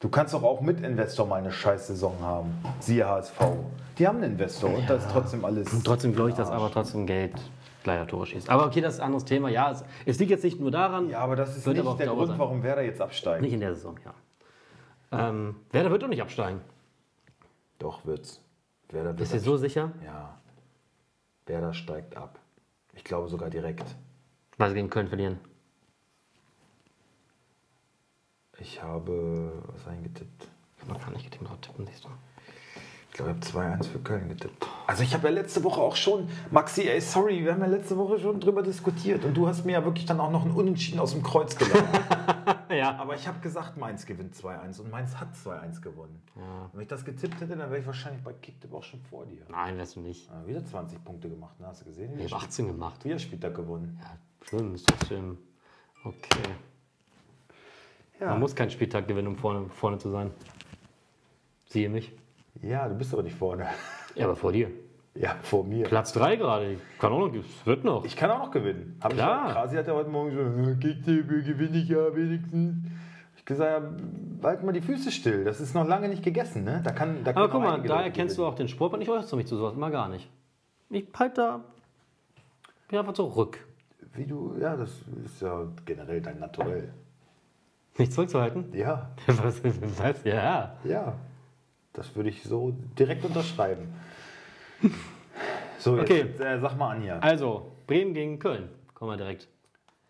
[0.00, 2.62] Du kannst doch auch mit Investor mal eine scheiß Saison haben.
[2.78, 3.40] Siehe HSV.
[3.98, 5.72] Die haben einen Investor und da ist trotzdem alles.
[5.72, 7.32] Und trotzdem glaube ich, dass aber trotzdem Geld
[7.84, 8.50] leider Tore schießt.
[8.50, 9.48] Aber okay, das ist ein anderes Thema.
[9.48, 11.08] Ja, es, es liegt jetzt nicht nur daran.
[11.08, 12.38] Ja, aber das ist nicht aber der Grund, sein.
[12.38, 13.40] warum Werder jetzt absteigt.
[13.40, 14.12] Nicht in der Saison, ja.
[15.12, 16.60] Ähm, Werder wird doch nicht absteigen.
[17.78, 18.40] Doch, wird's.
[18.88, 19.92] Werder wird Bist du dir so sicher?
[20.04, 20.38] Ja.
[21.46, 22.38] Werder steigt ab.
[22.94, 23.96] Ich glaube sogar direkt.
[24.56, 25.38] Weil sie gegen Köln verlieren.
[28.58, 30.48] Ich habe was eingetippt.
[30.76, 32.08] Ich habe noch gar nicht getippt, drauf tippen, siehst du.
[33.08, 34.66] Ich glaube, ich habe 2-1 für Köln getippt.
[34.86, 37.96] Also ich habe ja letzte Woche auch schon, Maxi, ey, sorry, wir haben ja letzte
[37.96, 41.00] Woche schon drüber diskutiert und du hast mir ja wirklich dann auch noch ein Unentschieden
[41.00, 41.88] aus dem Kreuz gelassen.
[42.74, 42.96] Ja.
[42.96, 46.22] Aber ich habe gesagt, Mainz gewinnt 2-1 und Mainz hat 2-1 gewonnen.
[46.36, 46.70] Ja.
[46.72, 49.42] Wenn ich das getippt hätte, dann wäre ich wahrscheinlich bei Kicktipp auch schon vor dir.
[49.48, 50.28] Nein, wärst du nicht.
[50.28, 51.66] Ja, wieder 20 Punkte gemacht, ne?
[51.66, 52.18] hast du gesehen?
[52.18, 53.04] Ich habe 18 gemacht.
[53.04, 53.98] wieder Spieltag gewonnen.
[54.00, 55.38] Ja, schlimm, ist trotzdem.
[56.04, 56.54] Okay.
[58.20, 58.28] Ja.
[58.28, 60.30] Man muss keinen Spieltag gewinnen, um vorne, vorne zu sein.
[61.66, 62.12] Siehe mich.
[62.62, 63.66] ja, du bist aber nicht vorne.
[64.14, 64.70] Ja, aber vor dir.
[65.20, 65.84] Ja, vor mir.
[65.84, 66.78] Platz 3 gerade.
[66.98, 68.06] Kann auch noch, es wird noch.
[68.06, 68.96] Ich kann auch noch gewinnen.
[69.02, 69.48] Hab Klar.
[69.48, 72.76] Ich, Krasi hat ja heute Morgen schon, Kicktipp, gewinne ich ja wenigstens.
[73.36, 75.44] Ich gesagt, ja, halt mal die Füße still.
[75.44, 76.80] Das ist noch lange nicht gegessen, ne?
[76.82, 79.36] Da kann, da Aber guck mal, da erkennst du auch den Sport und ich äußere
[79.36, 80.30] mich zu sowas mal gar nicht.
[80.88, 81.60] Ich halt da.
[82.88, 83.66] Bin einfach zurück.
[84.14, 84.90] Wie du, ja, das
[85.24, 86.94] ist ja generell dein Naturell.
[87.98, 88.72] Nicht zurückzuhalten?
[88.72, 89.60] Ja, was?
[90.24, 90.76] Ja.
[90.82, 91.14] ja.
[91.92, 93.88] Das würde ich so direkt unterschreiben.
[95.78, 96.20] So, jetzt Okay.
[96.42, 97.18] äh, sag mal Anja.
[97.20, 98.68] Also, Bremen gegen Köln.
[98.94, 99.48] Kommen wir direkt.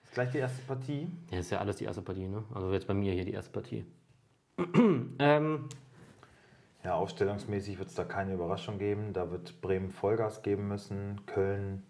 [0.02, 1.08] Ist gleich die erste Partie.
[1.30, 2.42] Ja, ist ja alles die erste Partie, ne?
[2.52, 3.84] Also jetzt bei mir hier die erste Partie.
[5.18, 5.68] ähm,
[6.82, 9.12] Ja, aufstellungsmäßig wird es da keine Überraschung geben.
[9.12, 11.20] Da wird Bremen Vollgas geben müssen.
[11.26, 11.84] Köln.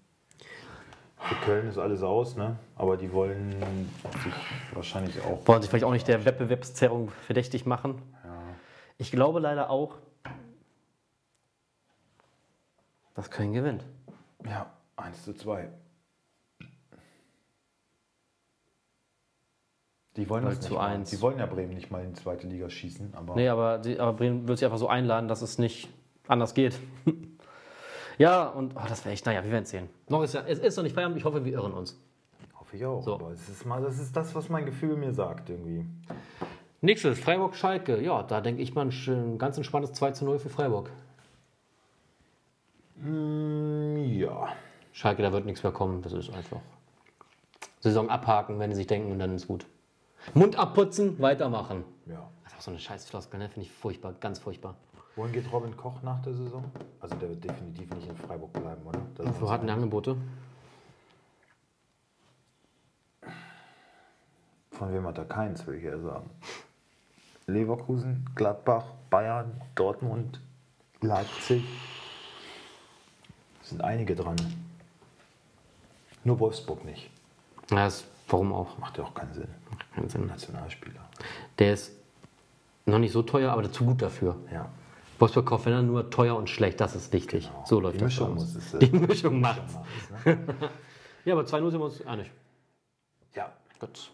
[1.16, 2.57] Für Köln ist alles aus, ne?
[2.76, 3.51] Aber die wollen
[4.22, 4.33] sich
[4.74, 5.47] wahrscheinlich auch.
[5.47, 8.01] wollen sich vielleicht auch nicht der Wettbewerbszerrung verdächtig machen.
[8.24, 8.31] Ja.
[8.99, 9.97] Ich glaube leider auch,
[13.21, 13.85] dass Köln gewinnt.
[14.47, 15.68] Ja, 1 zu 2.
[20.16, 20.87] Die wollen Null das zu nicht mal.
[20.89, 21.11] eins.
[21.11, 23.99] Die wollen ja Bremen nicht mal in die zweite Liga schießen, aber Nee, aber, die,
[24.01, 25.89] aber Bremen wird sich einfach so einladen, dass es nicht
[26.27, 26.79] anders geht.
[28.18, 29.89] ja, und oh, das wäre echt, naja, wir werden es sehen.
[30.09, 32.01] Noch ist ja, es ist noch nicht Feierabend, ich hoffe, wir irren uns.
[32.59, 33.03] hoffe ich auch.
[33.03, 33.14] So.
[33.14, 35.87] Aber es ist mal, das ist das, was mein Gefühl mir sagt irgendwie.
[36.81, 38.03] Nächstes, Freiburg-Schalke.
[38.03, 40.91] Ja, da denke ich mal ein, ganz entspanntes 2 zu 0 für Freiburg.
[43.03, 44.48] Mm, ja.
[44.92, 46.61] Schalke, da wird nichts mehr kommen, das ist einfach.
[47.80, 49.66] Saison abhaken, wenn sie sich denken, und dann ist gut.
[50.34, 51.84] Mund abputzen, weitermachen.
[52.07, 52.28] Ja.
[52.44, 53.48] Das ist auch so eine scheiß Floskel, ne?
[53.48, 54.74] Finde ich furchtbar, ganz furchtbar.
[55.16, 56.70] Wohin geht Robin Koch nach der Saison?
[57.01, 59.01] Also der wird definitiv nicht in Freiburg bleiben, oder?
[59.16, 59.74] Da sind wir Wir uns hatten einig.
[59.76, 60.16] Angebote.
[64.72, 66.30] Von wem hat er keins, würde ich eher sagen.
[67.46, 70.40] Leverkusen, Gladbach, Bayern, Dortmund,
[71.01, 71.64] Leipzig.
[73.71, 74.35] Sind einige dran.
[76.25, 77.09] Nur Wolfsburg nicht.
[77.71, 78.77] Ja, das, warum auch?
[78.79, 79.47] Macht ja auch keinen Sinn.
[79.95, 80.27] Keinen Sinn.
[80.27, 81.09] Nationalspieler.
[81.61, 81.93] Der ist
[82.85, 84.37] noch nicht so teuer, aber zu gut dafür.
[84.53, 84.68] Ja.
[85.21, 87.47] Wolfsburg kauft wenn er nur teuer und schlecht, das ist wichtig.
[87.47, 87.64] Genau.
[87.64, 88.07] So läuft Die das.
[88.07, 89.79] Mischung muss es, äh, Die Mischung macht's,
[90.25, 90.39] ne?
[91.25, 92.31] Ja, aber 2-0 sind wir uns einig.
[93.35, 93.53] ja.
[93.79, 94.11] Gut.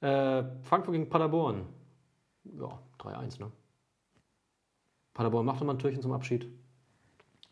[0.00, 1.66] Äh, Frankfurt gegen Paderborn.
[2.44, 3.50] Ja, 3-1, ne?
[5.12, 6.46] Paderborn macht nochmal ein Türchen zum Abschied.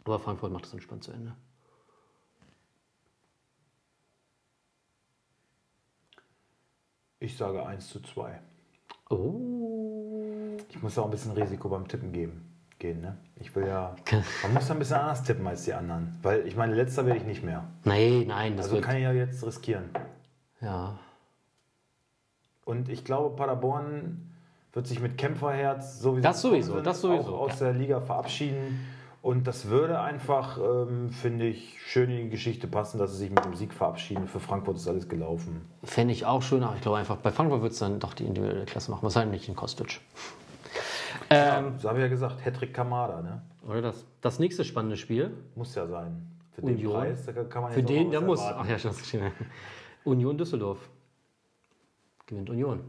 [0.05, 1.35] Aber Frankfurt macht es entspannt zu Ende.
[7.21, 8.39] Ich sage 1 zu 2.
[9.11, 10.57] Oh.
[10.69, 12.51] Ich muss auch ein bisschen Risiko beim Tippen geben.
[12.79, 13.17] Gehen, ne?
[13.37, 13.95] Ich will ja.
[14.43, 16.19] Man muss ja ein bisschen anders tippen als die anderen.
[16.23, 17.65] Weil ich meine, letzter werde ich nicht mehr.
[17.85, 18.85] Nein, nein, das Also wird.
[18.85, 19.89] kann ich ja jetzt riskieren.
[20.61, 20.99] Ja.
[22.65, 24.35] Und ich glaube, Paderborn
[24.73, 28.81] wird sich mit Kämpferherz sowieso, Das sowieso, das sowieso, auch aus der Liga verabschieden.
[29.25, 33.31] Und das würde einfach, ähm, finde ich, schön in die Geschichte passen, dass sie sich
[33.31, 34.29] mit dem Sieg verabschieden.
[34.29, 35.63] Für Frankfurt ist alles gelaufen.
[35.83, 38.27] Fände ich auch schön, aber ich glaube einfach, bei Frankfurt wird es dann doch die
[38.27, 39.01] individuelle Klasse machen.
[39.03, 40.01] Was halt nicht in Kostic.
[41.31, 43.41] Ähm, So habe ich ja gesagt, Hedrick Kamada, ne?
[43.67, 45.31] oder das, das nächste spannende Spiel.
[45.55, 46.27] Muss ja sein.
[46.53, 46.93] Für Union.
[46.93, 48.41] den Preis da kann man Für jetzt auch den, der muss.
[48.41, 48.61] erwarten.
[48.63, 49.33] Ach ja, schon geschrieben.
[50.05, 50.91] Union Düsseldorf.
[52.27, 52.81] Gewinnt Union.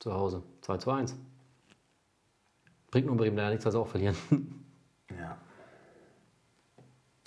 [0.00, 0.42] Zu Hause.
[0.62, 1.16] 2 zu 1.
[2.90, 4.16] Bringt nur Bremen leider nichts, sie auch verlieren.
[5.16, 5.36] Ja.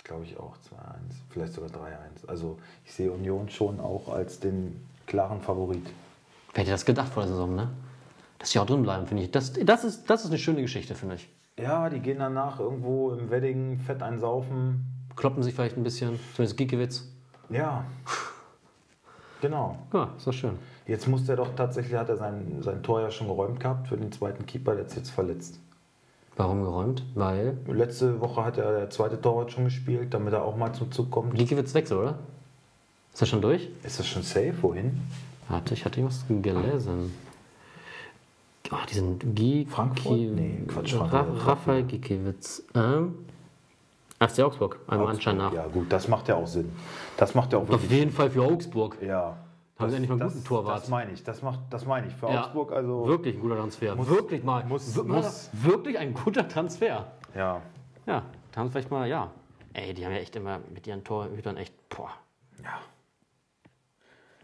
[0.04, 0.60] Glaube ich auch 2-1,
[1.30, 2.26] vielleicht sogar 3-1.
[2.26, 5.86] Also ich sehe Union schon auch als den klaren Favorit.
[6.54, 7.70] Wer hätte das gedacht vor der Saison, ne?
[8.38, 9.30] Dass sie auch drin bleiben, finde ich.
[9.30, 11.28] Das, das, ist, das ist eine schöne Geschichte, finde ich.
[11.58, 14.84] Ja, die gehen danach irgendwo im Wedding fett einsaufen.
[15.14, 17.08] Kloppen sich vielleicht ein bisschen, zumindest Giekewitz.
[17.50, 17.84] Ja.
[19.40, 19.76] Genau.
[19.92, 20.58] Ja, ist doch schön.
[20.86, 23.96] Jetzt muss der doch tatsächlich, hat er sein, sein Tor ja schon geräumt gehabt für
[23.96, 25.60] den zweiten Keeper, der ist jetzt verletzt.
[26.36, 27.04] Warum geräumt?
[27.14, 30.90] Weil Letzte Woche hat er der zweite Torwart schon gespielt, damit er auch mal zum
[30.90, 31.34] Zug kommt.
[31.34, 32.18] Giekewitz wechselt, oder?
[33.12, 33.68] Ist das schon durch?
[33.82, 34.54] Ist das schon safe?
[34.62, 35.00] Wohin?
[35.48, 37.12] Warte, ich hatte irgendwas gelesen.
[38.70, 39.66] Oh, diesen Gieki...
[39.70, 40.18] Frankfurt?
[40.18, 41.46] Nee, Quatsch, Ra Frankfurt.
[41.46, 42.62] Raphael Giekewitz.
[42.74, 43.14] Ähm,
[44.18, 45.52] FC Augsburg, einem Anschein nach.
[45.52, 46.72] Ja, gut, das macht ja auch Sinn.
[47.18, 48.96] Das macht ja auch Auf jeden Fall für Augsburg.
[49.02, 49.36] Ja.
[49.82, 50.76] Haben sie Das- endlich mal einen das, guten Torwart.
[50.82, 52.14] Das meine ich, das, macht, das meine ich.
[52.14, 53.06] Für Ja, Augsburg, also.
[53.06, 53.94] Wirklich ein guter Transfer.
[53.94, 54.64] Muss- wirklich mal.
[54.64, 57.12] muss- muss- Wirklich ein guter Transfer.
[57.34, 57.60] Ja.
[58.06, 58.22] Ja,
[58.52, 59.30] da haben sie vielleicht mal, ja.
[59.74, 62.10] Ey, die haben ja echt immer mit ihren Torhütern echt, boah.
[62.62, 62.78] ja.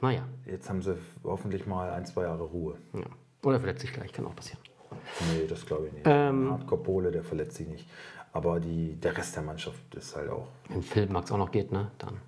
[0.00, 0.22] Naja.
[0.46, 2.76] Jetzt haben sie hoffentlich mal ein, zwei Jahre Ruhe.
[2.94, 3.00] Ja.
[3.44, 4.60] Oder verletzt sich gleich, kann auch passieren.
[5.34, 6.06] Nee, das glaube ich nicht.
[6.06, 6.50] Ähm.
[6.50, 7.88] Hardcore Pole, der verletzt sich nicht.
[8.32, 11.72] Aber die, der Rest der Mannschaft ist halt auch, Wenn Philipp Max auch noch geht,
[11.72, 11.90] ne?
[11.98, 12.20] Dann.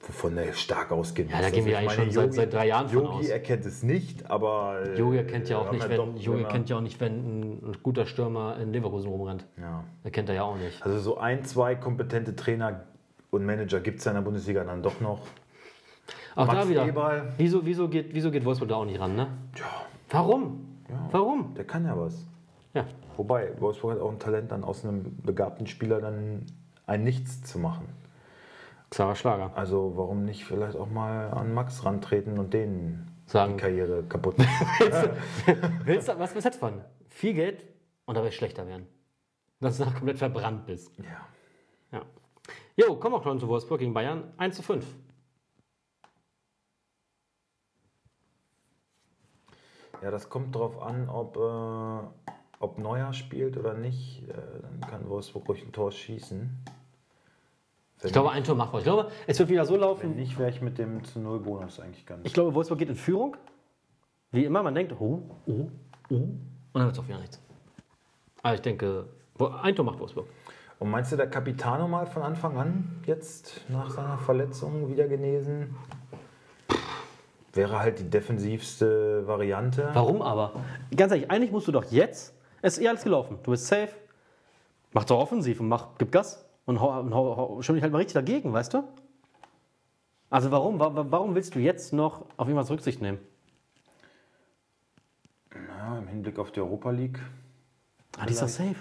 [0.00, 2.52] Wovon der stark ausgehen Ja, da gehen wir ich eigentlich meine, schon seit- Yogi- seit
[2.52, 3.28] drei Jahren von Yogi aus.
[3.28, 4.80] erkennt es nicht, aber.
[4.86, 7.52] äh, Yogi erkennt ja auch haben nicht, wenn, Yogi erkennt ja auch nicht, wenn ein,
[7.70, 9.44] ein guter Stürmer in Leverkusen rumrennt.
[9.60, 9.84] Ja.
[10.04, 10.82] Erkennt er ja auch nicht.
[10.84, 12.84] Also so ein, zwei kompetente Trainer
[13.30, 15.20] und Manager gibt es ja in der Bundesliga dann doch noch.
[16.36, 16.86] Auch Max da wieder.
[16.86, 17.32] Eberl.
[17.36, 19.26] Wieso, wieso, geht, wieso geht Wolfsburg da auch nicht ran, ne?
[19.56, 19.64] Ja,
[20.10, 20.64] Warum?
[20.88, 21.08] Ja.
[21.10, 21.52] Warum?
[21.54, 22.24] der kann ja was.
[22.72, 22.86] Ja.
[23.16, 26.46] Wobei, Wolfsburg hat auch ein Talent, dann aus einem begabten Spieler dann
[26.86, 27.88] ein Nichts zu machen.
[28.90, 29.52] Klarer Schlager.
[29.54, 33.56] Also warum nicht vielleicht auch mal an Max rantreten und den Sagen.
[33.56, 35.10] die Karriere kaputt machen?
[35.84, 36.80] Willst du, was, hättest du von?
[37.08, 37.64] Viel Geld
[38.06, 38.86] und dabei schlechter werden.
[39.60, 40.96] Dass du nachher komplett verbrannt bist.
[40.98, 41.26] ja.
[41.90, 42.02] Ja.
[42.76, 44.32] Jo, komm auch schon zu Wolfsburg gegen Bayern.
[44.36, 44.86] 1 zu 5.
[50.02, 54.28] ja, das kommt darauf an, ob, äh, ob Neuer spielt oder nicht.
[54.28, 56.64] Äh, dann kann Wolfsburg ruhig ein Tor schießen.
[58.00, 58.98] Wenn Ich glaube, ein Tor macht Wolfsburg.
[58.98, 60.16] Ich glaube, es wird wieder so Wenn laufen.
[60.16, 62.20] nicht, wäre ich mit dem zu Null Bonus eigentlich ganz.
[62.24, 63.36] Ich glaube, Wolfsburg geht in Führung.
[64.30, 65.52] Wie immer, man denkt, oh, oh,
[66.10, 66.14] oh.
[66.14, 66.40] Und
[66.74, 67.40] dann wird es auch wieder nichts.
[68.42, 69.06] Aber ich denke,
[69.62, 70.26] ein Tor macht Wolfsburg.
[70.78, 75.74] Und meinst du, der Capitano mal von Anfang an jetzt nach seiner Verletzung wieder genesen?
[77.52, 79.90] Wäre halt die defensivste Variante.
[79.92, 80.52] Warum aber?
[80.94, 82.32] Ganz ehrlich, eigentlich musst du doch jetzt,
[82.62, 83.90] es ist eh alles gelaufen, du bist safe,
[84.92, 87.98] mach doch offensiv und mach, gib Gas und hau, und hau, hau, dich halt mal
[87.98, 88.84] richtig dagegen, weißt du?
[90.28, 93.18] Also warum, wa- wa- warum willst du jetzt noch auf irgendwas Rücksicht nehmen?
[95.54, 97.18] Ja, Im Hinblick auf die Europa League.
[98.18, 98.76] Ah, die ist doch safe.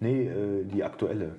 [0.00, 1.36] Nee, äh, die aktuelle.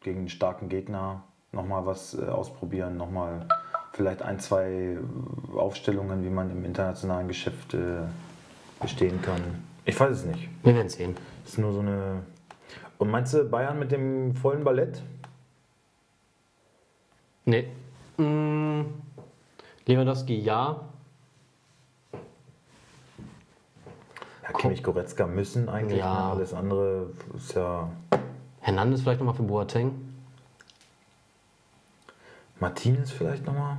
[0.00, 1.22] Gegen einen starken Gegner
[1.52, 3.46] nochmal was äh, ausprobieren, nochmal
[3.92, 4.98] vielleicht ein, zwei
[5.54, 8.00] Aufstellungen, wie man im internationalen Geschäft äh,
[8.80, 9.40] bestehen kann.
[9.84, 10.48] Ich weiß es nicht.
[10.64, 11.14] Wir werden sehen.
[11.44, 12.24] Das ist nur so eine.
[12.98, 15.02] Und meinst du Bayern mit dem vollen Ballett?
[17.44, 17.68] Nee.
[18.16, 18.82] Mm,
[19.86, 20.80] Lewandowski ja.
[24.42, 25.98] Ja, Kimmich, Goretzka müssen eigentlich.
[25.98, 26.12] Ja.
[26.12, 26.32] Ne?
[26.32, 27.90] Alles andere ist ja.
[28.60, 29.92] Hernandez vielleicht nochmal für Boateng.
[32.60, 33.78] Martinez vielleicht nochmal.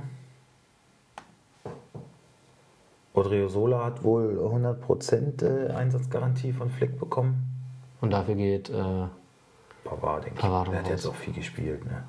[3.14, 7.55] Odriozola hat wohl 100% äh, Einsatzgarantie von Flick bekommen.
[8.00, 9.06] Und dafür geht, äh,
[9.84, 10.42] Pavard, denke ich.
[10.42, 11.84] Pavard Der hat jetzt auch viel gespielt.
[11.84, 12.04] Ne?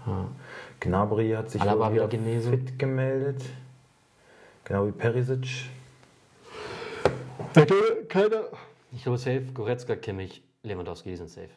[0.79, 2.51] Gnabry hat sich Alaba wieder genesen.
[2.51, 3.43] fit gemeldet.
[4.63, 5.69] Genau wie Perisic.
[8.09, 8.49] keine.
[8.91, 11.49] Ich glaube, safe, Goretzka, Kimmich, Lewandowski, die sind safe.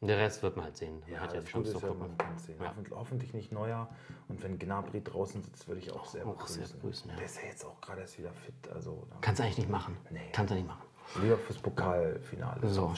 [0.00, 1.02] Und der Rest wird man halt sehen.
[1.10, 2.08] Man hat ja das Chance Gute ist ja, gucken.
[2.08, 2.56] man kann sehen.
[2.58, 2.68] Ja.
[2.68, 3.88] Hoffentlich, hoffentlich nicht neuer.
[4.28, 6.64] Und wenn Gnabry draußen sitzt, würde ich auch sehr auch begrüßen.
[6.64, 7.16] sehr begrüßen, ja.
[7.16, 8.72] Der ist ja jetzt auch gerade erst wieder fit.
[8.72, 9.98] Also da Kannst du eigentlich nicht machen.
[10.10, 10.20] Nee.
[10.32, 10.82] Kannst du nicht machen.
[11.16, 12.92] Lieber fürs Pokalfinale So.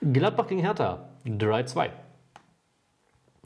[0.00, 1.08] Gladbach gegen Hertha.
[1.24, 1.90] 3-2.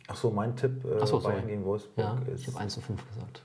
[0.09, 1.35] Achso, mein Tipp äh, Ach so, sorry.
[1.35, 3.43] Bayern gegen Wolfsburg Ja, ist ich habe 1 zu 5 gesagt.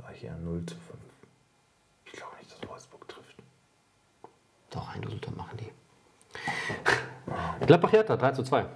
[0.00, 0.86] sag ich eher 0 zu 5.
[2.06, 3.36] Ich glaube nicht, dass Wolfsburg trifft.
[4.70, 5.70] Doch, ein Resultat machen die.
[7.66, 8.66] Gladbach Hertha, 3 zu 2.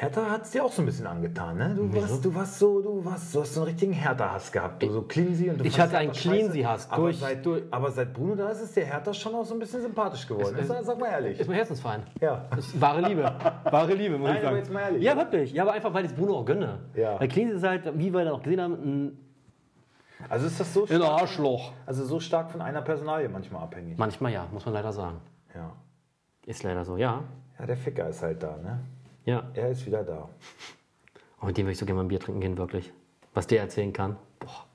[0.00, 1.74] Hertha hat es dir auch so ein bisschen angetan, ne?
[1.76, 4.82] Du warst, du warst so, du warst, du hast so einen richtigen Hertha-Hass gehabt.
[4.82, 6.12] Du so Cleansy und du Ich hatte einen.
[6.12, 9.44] Cleansy-Hass Aber, durch- seit, durch- aber seit Bruno da ist, ist der Hertha schon auch
[9.44, 10.56] so ein bisschen sympathisch geworden.
[10.58, 11.38] Es- sag, sag mal ehrlich.
[11.38, 12.02] Ist mein Herzensverein.
[12.18, 12.46] Ja.
[12.56, 13.30] Ist wahre Liebe.
[13.64, 14.46] Wahre Liebe, muss Nein, ich sagen.
[14.48, 15.02] aber jetzt mal ehrlich.
[15.02, 15.52] Ja, wirklich.
[15.52, 16.78] Ja, aber einfach, weil ich es Bruno auch gönne.
[16.94, 17.20] Ja.
[17.20, 19.18] Weil Cleansy ist halt, wie wir da auch gesehen haben, ein,
[20.30, 21.72] Also ist das so ein stark, Arschloch.
[21.84, 23.98] also so stark von einer Personalie manchmal abhängig.
[23.98, 25.18] Manchmal ja, muss man leider sagen.
[25.54, 25.72] Ja.
[26.46, 27.22] Ist leider so, ja.
[27.58, 28.80] Ja, der Ficker ist halt da, ne?
[29.24, 29.50] Ja.
[29.54, 30.28] Er ist wieder da.
[31.40, 32.92] Oh, mit dem würde ich so gerne mal ein Bier trinken gehen, wirklich.
[33.34, 34.16] Was der erzählen kann.
[34.38, 34.66] Boah.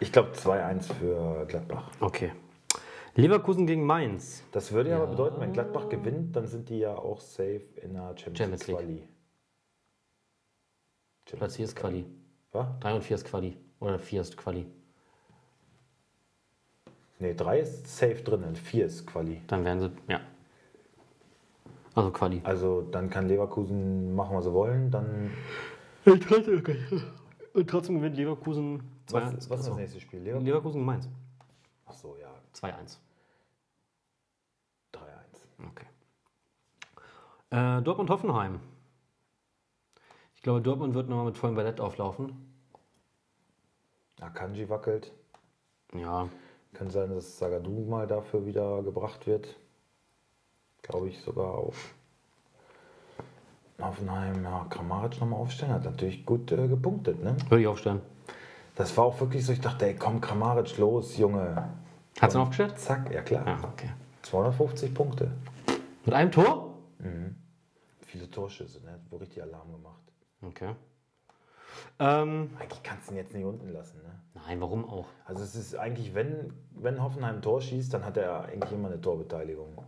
[0.00, 1.90] Ich glaube 2-1 für Gladbach.
[2.00, 2.32] Okay.
[3.14, 4.42] Leverkusen gegen Mainz.
[4.52, 7.94] Das würde ja aber bedeuten, wenn Gladbach gewinnt, dann sind die ja auch safe in
[7.94, 8.78] der Champions, Champions League.
[8.78, 9.08] Quali.
[11.36, 12.04] Platz 4 ist Quali.
[12.52, 12.66] Was?
[12.80, 13.56] 3 und 4 ist Quali.
[13.80, 14.66] Oder 4 ist Quali.
[17.18, 19.42] Nee, 3 ist safe drin, 4 ist Quali.
[19.46, 20.20] Dann werden sie, ja.
[21.94, 22.40] Also Quali.
[22.44, 24.90] Also dann kann Leverkusen machen, was sie wollen.
[24.90, 25.30] Dann
[26.04, 29.12] Und trotzdem gewinnt Leverkusen 2-1.
[29.12, 30.20] was, was ist das nächste Spiel?
[30.20, 30.46] Leverkusen?
[30.46, 31.08] Leverkusen Mainz.
[31.86, 32.98] Ach so, ja, 2-1.
[34.92, 34.98] 3-1.
[35.70, 35.86] Okay.
[37.50, 38.60] Äh, Dortmund-Hoffenheim.
[40.34, 42.52] Ich glaube, Dortmund wird nochmal mit vollem Ballett auflaufen.
[44.20, 45.12] Akanji wackelt.
[45.94, 46.28] Ja,
[46.72, 49.56] Kann sein, dass Sagadou mal dafür wieder gebracht wird.
[50.84, 51.74] Glaube ich sogar auch.
[53.80, 57.36] Hoffenheim, ja, Kramaric nochmal aufstellen, hat natürlich gut äh, gepunktet, ne?
[57.48, 58.00] würde ich aufstellen.
[58.76, 61.70] Das war auch wirklich so, ich dachte, ey, komm, Kramaric, los, Junge.
[62.20, 62.78] Hat sie aufgestellt?
[62.78, 63.46] Zack, ja klar.
[63.46, 63.90] Ja, okay.
[64.22, 65.30] 250 Punkte.
[66.04, 66.74] Mit einem Tor?
[68.06, 69.00] Viele Torschüsse, ne?
[69.10, 70.02] Wo richtig Alarm gemacht.
[70.42, 70.74] Okay.
[71.98, 74.20] Ähm, Eigentlich kannst du ihn jetzt nicht unten lassen, ne?
[74.34, 75.06] nein, warum auch?
[75.24, 78.88] Also es ist eigentlich, wenn, wenn Hoffenheim ein Tor schießt, dann hat er eigentlich immer
[78.88, 79.78] eine Torbeteiligung.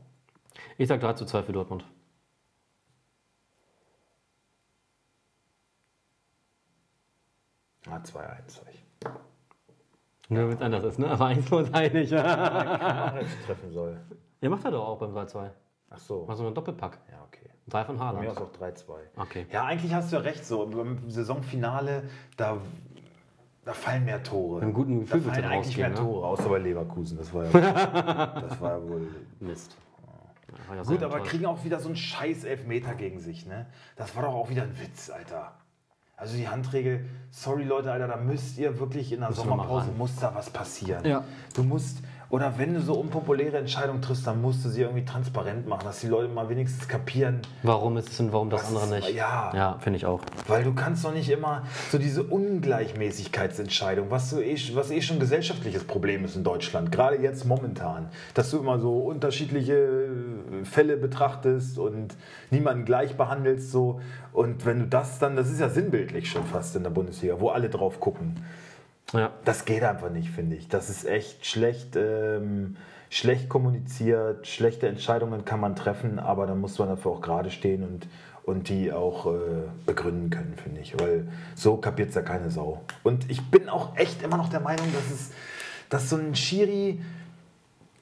[0.79, 1.85] Ich sag 3 zu 2 für Dortmund.
[7.89, 8.05] Ah, 2-1
[8.49, 8.85] sag ich.
[10.29, 11.09] Nur wenn es anders ist, ne?
[11.09, 12.11] Aber eins muss einig.
[12.11, 13.13] ja,
[13.47, 14.01] treffen soll.
[14.43, 15.51] macht er doch auch beim 3-2.
[15.91, 16.25] Ach so.
[16.27, 16.99] Macht so einen Doppelpack.
[17.11, 17.49] Ja, okay.
[17.69, 18.29] Drei von Von mir Haaland.
[18.29, 18.93] aus auch 3-2.
[19.17, 19.47] Okay.
[19.53, 22.59] Ja, eigentlich hast du ja recht, so im Saisonfinale, da,
[23.65, 24.57] da fallen mehr Tore.
[24.57, 26.13] Mit einem guten Gefühl da fallen eigentlich mehr rausgehen, ne?
[26.13, 27.19] Tore, außer bei Leverkusen.
[27.19, 27.51] Das war ja,
[28.41, 29.09] das war ja wohl.
[29.39, 29.77] Mist.
[30.75, 33.67] Ja, Gut, aber kriegen auch wieder so einen scheiß Elfmeter gegen sich, ne?
[33.97, 35.57] Das war doch auch wieder ein Witz, Alter.
[36.17, 40.35] Also die Handregel, sorry Leute, Alter, da müsst ihr wirklich in der Sommerpause, muss da
[40.35, 41.05] was passieren.
[41.05, 41.25] Ja.
[41.55, 45.69] Du musst, oder wenn du so unpopuläre Entscheidungen triffst, dann musst du sie irgendwie transparent
[45.69, 49.15] machen, dass die Leute mal wenigstens kapieren, Warum ist es und warum das andere nicht?
[49.15, 49.53] ja.
[49.55, 50.21] Ja, finde ich auch.
[50.49, 51.63] weil du kannst doch nicht immer
[51.93, 56.91] so diese Ungleichmäßigkeitsentscheidung, was, so eh, was eh schon ein gesellschaftliches Problem ist in Deutschland,
[56.93, 62.15] gerade jetzt momentan, dass du immer so unterschiedliche äh, Fälle betrachtest und
[62.51, 64.01] niemanden gleich behandelst so
[64.33, 67.49] und wenn du das dann, das ist ja sinnbildlich schon fast in der Bundesliga, wo
[67.51, 68.37] alle drauf gucken.
[69.17, 69.33] Ja.
[69.45, 70.69] Das geht einfach nicht, finde ich.
[70.69, 72.77] Das ist echt schlecht, ähm,
[73.11, 77.83] schlecht kommuniziert, schlechte Entscheidungen kann man treffen, aber dann muss man dafür auch gerade stehen
[77.83, 78.09] und,
[78.45, 79.39] und die auch äh,
[79.87, 80.99] begründen können, finde ich.
[81.01, 82.83] Weil so kapiert es ja keine Sau.
[83.03, 85.31] Und ich bin auch echt immer noch der Meinung, dass es,
[85.89, 87.01] dass so ein Schiri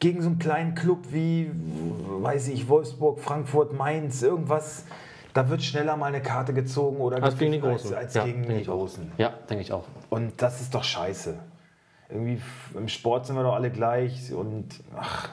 [0.01, 4.85] gegen so einen kleinen Club wie, weiß ich, Wolfsburg, Frankfurt, Mainz, irgendwas,
[5.35, 7.93] da wird schneller mal eine Karte gezogen oder Als gegen die Großen.
[7.93, 8.65] als, als ja, gegen die.
[8.65, 9.13] Großen.
[9.19, 9.85] Ja, denke ich auch.
[10.09, 11.39] Und das ist doch scheiße.
[12.09, 12.41] Irgendwie
[12.75, 15.31] im Sport sind wir doch alle gleich und ach,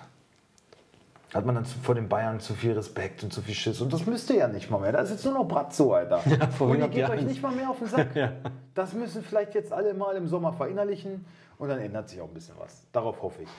[1.33, 3.79] hat man dann zu, vor den Bayern zu viel Respekt und zu viel Schiss.
[3.79, 4.91] Und das müsst ihr ja nicht mal mehr.
[4.91, 6.19] Da ist jetzt nur noch Bratzo, Alter.
[6.57, 8.09] vorhin und ihr geht euch nicht mal mehr auf den Sack.
[8.15, 8.31] Ja.
[8.73, 11.25] Das müssen vielleicht jetzt alle mal im Sommer verinnerlichen
[11.59, 12.87] und dann ändert sich auch ein bisschen was.
[12.91, 13.49] Darauf hoffe ich.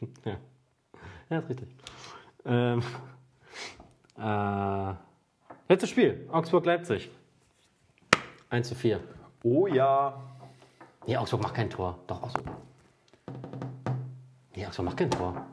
[0.24, 0.36] Ja,
[1.30, 1.68] ja ist richtig.
[2.44, 2.82] Ähm,
[4.18, 4.94] äh,
[5.68, 7.10] letztes Spiel, Augsburg-Leipzig.
[8.50, 9.00] 1 zu 4.
[9.44, 10.20] Oh ja.
[11.06, 11.98] Nee, Augsburg macht kein Tor.
[12.06, 12.46] Doch, Augsburg.
[14.54, 15.46] Nee, Augsburg macht kein Tor.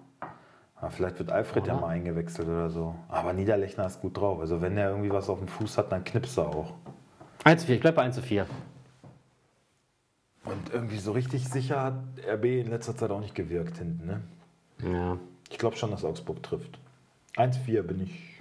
[0.75, 2.95] Ah, vielleicht wird Alfred ja mal eingewechselt oder so.
[3.09, 4.39] Aber Niederlechner ist gut drauf.
[4.39, 6.73] Also wenn er irgendwie was auf dem Fuß hat, dann knipst er auch.
[7.43, 8.45] 1 zu 4, ich bleibe bei 1 zu 4.
[10.45, 11.95] Und irgendwie so richtig sicher hat
[12.27, 14.05] RB in letzter Zeit auch nicht gewirkt hinten.
[14.05, 14.21] Ne?
[14.91, 15.17] Ja.
[15.49, 16.79] Ich glaube schon, dass Augsburg trifft.
[17.35, 18.38] 1-4 bin ich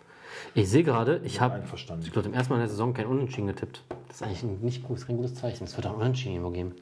[0.54, 1.62] Ich sehe gerade, ich habe,
[2.02, 3.82] ich glaube, zum ersten Mal in der Saison kein Unentschieden getippt.
[4.08, 5.64] Das ist eigentlich ein nicht gut, das ist kein gutes Zeichen.
[5.64, 6.74] Es wird auch ein Unentschieden irgendwo geben.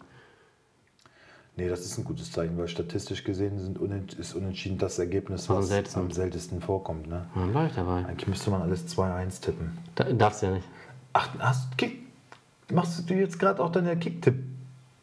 [1.58, 5.48] Nee, das ist ein gutes Zeichen, weil statistisch gesehen sind unent ist unentschieden das Ergebnis,
[5.48, 6.02] Am was seltensten.
[6.02, 7.08] am seltensten vorkommt.
[7.08, 7.26] Ne?
[7.34, 8.04] Dann bleibe ich dabei.
[8.04, 9.78] Eigentlich müsste man alles 2-1 tippen.
[9.94, 10.68] Da, darfst du ja nicht.
[11.14, 12.00] Ach, hast Kick,
[12.70, 14.34] machst du jetzt gerade auch deine Kick-Tipp?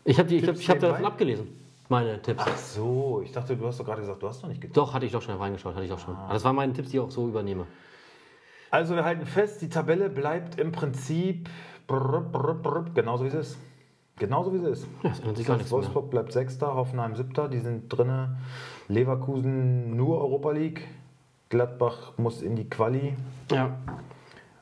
[0.06, 1.47] Ich habe ich hab, ich hab davon abgelesen,
[1.89, 2.43] meine Tipps.
[2.45, 4.78] Ach so, ich dachte, du hast doch gerade gesagt, du hast noch nicht getippt.
[4.78, 6.16] Doch, hatte ich doch schon reingeschaut, hatte ich doch schon.
[6.16, 7.66] Aber das waren meine Tipps, die ich auch so übernehme.
[8.74, 11.48] Also wir halten fest, die Tabelle bleibt im Prinzip
[11.86, 13.58] brr, brr, brr, genauso wie es ist.
[14.18, 14.88] Genauso wie es ist.
[15.04, 15.78] Ja, es ändert sich gar nichts mehr.
[15.78, 18.38] Wolfsburg bleibt Sechster, Hoffenheim Siebter, die sind drinne.
[18.88, 20.88] Leverkusen nur Europa League.
[21.50, 23.16] Gladbach muss in die Quali.
[23.52, 23.78] Ja.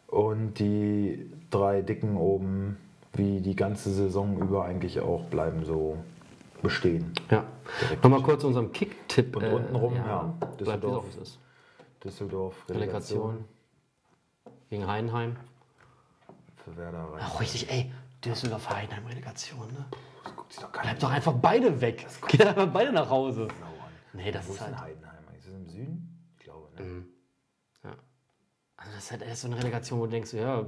[0.08, 2.76] Und die drei Dicken oben,
[3.14, 5.96] wie die ganze Saison über eigentlich auch, bleiben so
[6.62, 7.14] bestehen.
[7.30, 7.46] ja.
[8.04, 9.38] Nochmal kurz zu unserem Kick-Tipp.
[9.38, 11.06] Und untenrum, ja, bleibt wie es Düsseldorf.
[11.22, 11.40] ist.
[12.04, 13.46] Düsseldorf, Relegation
[14.72, 15.36] gegen Heidenheim.
[16.56, 17.20] Für Werder rein.
[17.22, 17.92] Ach, richtig, ey.
[18.24, 19.86] Düsseldorf, Heidenheim, Relegation, ne?
[20.24, 22.08] Das guckt sich doch keiner Bleibt doch einfach beide weg.
[22.28, 23.48] Geht einfach beide nach Hause.
[23.48, 23.92] genau an.
[24.14, 24.80] Nee, das Wo ist halt.
[24.80, 25.24] Heidenheim?
[25.38, 26.26] Ist es im Süden?
[26.40, 27.06] Ich glaube, ne?
[28.78, 30.66] Also das ist halt erst so eine Relegation, wo du denkst, ja,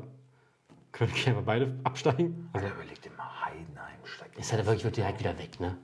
[0.92, 2.50] können wir einfach beide absteigen?
[2.54, 4.38] Also Alter, überleg dir mal, Heidenheim steigt.
[4.38, 5.78] ist halt wirklich, wird direkt wieder weg, ne?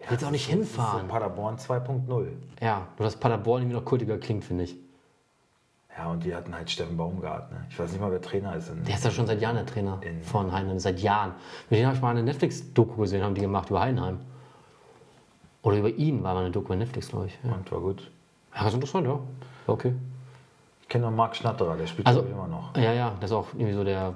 [0.00, 1.08] Ja, willst auch nicht das ist so hinfahren.
[1.08, 2.28] Paderborn 2.0.
[2.62, 4.78] Ja, nur dass Paderborn irgendwie noch kultiger klingt, finde ich.
[5.96, 7.52] Ja, und die hatten halt Steffen Baumgart.
[7.52, 7.64] Ne?
[7.70, 8.68] Ich weiß nicht mal, wer Trainer ist.
[8.68, 11.32] In, Der ist ja schon seit Jahren der Trainer In- von Heidenheim, seit Jahren.
[11.70, 14.18] Mit denen habe ich mal eine Netflix-Doku gesehen, haben die gemacht über Heidenheim.
[15.62, 17.38] Oder über ihn war mal eine Doku bei Netflix, glaube ich.
[17.44, 18.10] Ja, und war gut.
[18.54, 19.12] ja ganz interessant, ja.
[19.12, 19.20] War
[19.74, 19.94] Okay.
[20.82, 22.76] Ich kenne noch Marc Schnatterer, der spielt Also, ich, immer noch.
[22.76, 24.14] ja, ja, das ist auch irgendwie so der,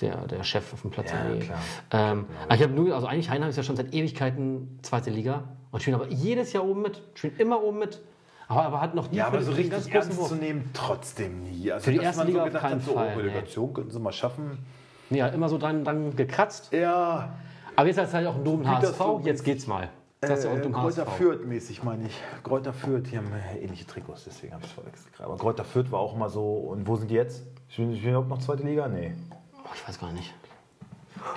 [0.00, 1.10] der, der Chef auf dem Platz.
[1.12, 1.46] Ja, irgendwie.
[1.46, 1.58] klar.
[1.90, 5.42] Ähm, aber ich habe nur, also eigentlich Heidenheim ist ja schon seit Ewigkeiten zweite Liga
[5.72, 8.00] und spielen aber jedes Jahr oben mit, spielen immer oben mit.
[8.48, 10.28] Aber, aber hat noch nie Ja, aber so ganz richtig großen ernst Wurf.
[10.28, 11.70] zu nehmen, trotzdem nie.
[11.72, 13.22] Also, Für die erste Liga so auf keinen hat, so, Fall, Oh, nee.
[13.22, 14.58] Relegation könnten sie mal schaffen.
[15.10, 16.72] Nee, ja, immer so dran, dran gekratzt.
[16.72, 17.34] Ja,
[17.76, 19.88] Aber jetzt hat es halt auch einen dummen HSV, Gütersloh- jetzt geht's mal.
[20.20, 21.06] Du auch einen äh, Kräuter.
[21.06, 22.18] Fürth mäßig meine ich.
[22.42, 25.12] Kräuter Fürth, die haben äh, ähnliche Trikots, deswegen habe ich es verwechselt.
[25.20, 26.54] Aber Kräuter Fürth war auch immer so.
[26.54, 27.44] Und wo sind die jetzt?
[27.68, 28.88] Spielen die überhaupt noch zweite Liga?
[28.88, 29.12] Nee.
[29.64, 30.32] Oh, ich weiß gar nicht.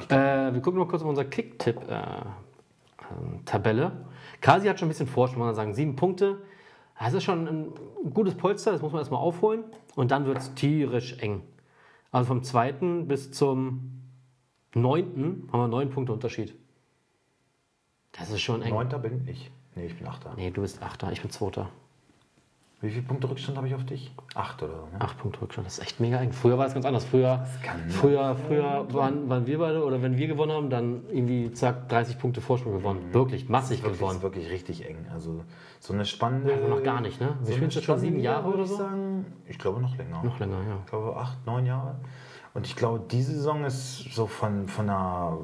[0.09, 3.91] Äh, wir gucken mal kurz auf unsere Kick-Tipp-Tabelle.
[4.39, 5.73] Kasi hat schon ein bisschen Vorsprung, man sagen.
[5.73, 6.37] Sieben Punkte.
[6.99, 9.63] Das ist schon ein gutes Polster, das muss man erstmal aufholen.
[9.95, 11.43] Und dann wird es tierisch eng.
[12.11, 14.01] Also vom zweiten bis zum
[14.73, 16.55] neunten haben wir neun Punkte Unterschied.
[18.13, 18.73] Das ist schon eng.
[18.73, 19.51] Neunter bin ich.
[19.75, 20.33] Nee, ich bin Achter.
[20.35, 21.69] Nee, du bist Achter, ich bin Zweiter.
[22.79, 24.13] Wie viele Punkte Rückstand habe ich auf dich?
[24.35, 25.01] Acht oder so, ne?
[25.01, 26.31] Acht Punkte Rückstand, das ist echt mega eng.
[26.31, 27.05] Früher war das ganz anders.
[27.05, 27.43] Früher,
[27.89, 32.19] früher, früher waren, waren wir beide, oder wenn wir gewonnen haben, dann irgendwie, zack, 30
[32.19, 33.11] Punkte Vorsprung gewonnen.
[33.13, 34.17] Wirklich, massig Wirklich, gewonnen.
[34.17, 35.07] ist wirklich richtig eng.
[35.11, 35.43] Also
[35.79, 36.53] so eine spannende.
[36.53, 37.35] Also noch gar nicht, ne?
[37.39, 38.73] Wir so spielen jetzt schon sieben Jahre oder so?
[38.73, 39.25] Ich, sagen.
[39.47, 40.23] ich glaube noch länger.
[40.23, 40.77] Noch länger, ja.
[40.85, 41.95] Ich glaube acht, neun Jahre.
[42.53, 45.37] Und ich glaube, diese Saison ist so von, von einer,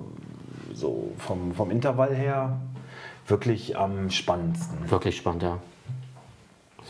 [0.72, 2.60] so vom, vom Intervall her
[3.26, 4.92] wirklich am spannendsten.
[4.92, 5.58] Wirklich spannend, ja.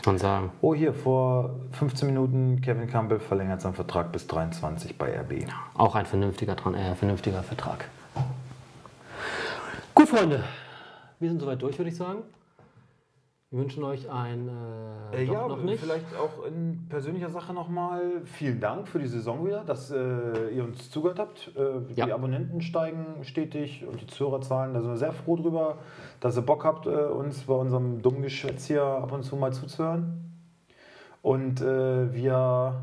[0.06, 0.50] Man sagen.
[0.60, 5.46] Oh, hier vor 15 Minuten, Kevin Campbell verlängert seinen Vertrag bis 23 bei RB.
[5.74, 7.88] Auch ein vernünftiger, äh, vernünftiger Vertrag.
[9.94, 10.44] Gut, Freunde.
[11.20, 12.22] Wir sind soweit durch, würde ich sagen.
[13.54, 14.48] Wir wünschen euch ein.
[15.12, 15.46] Äh, Äh, ja,
[15.78, 20.64] vielleicht auch in persönlicher Sache nochmal vielen Dank für die Saison wieder, dass äh, ihr
[20.64, 21.52] uns zugehört habt.
[21.56, 22.06] Äh, Ja.
[22.06, 25.78] Die Abonnenten steigen stetig und die Zuhörerzahlen, da sind wir sehr froh drüber,
[26.18, 29.52] dass ihr Bock habt, äh, uns bei unserem dummen Geschwätz hier ab und zu mal
[29.52, 30.34] zuzuhören.
[31.22, 32.82] Und äh, wir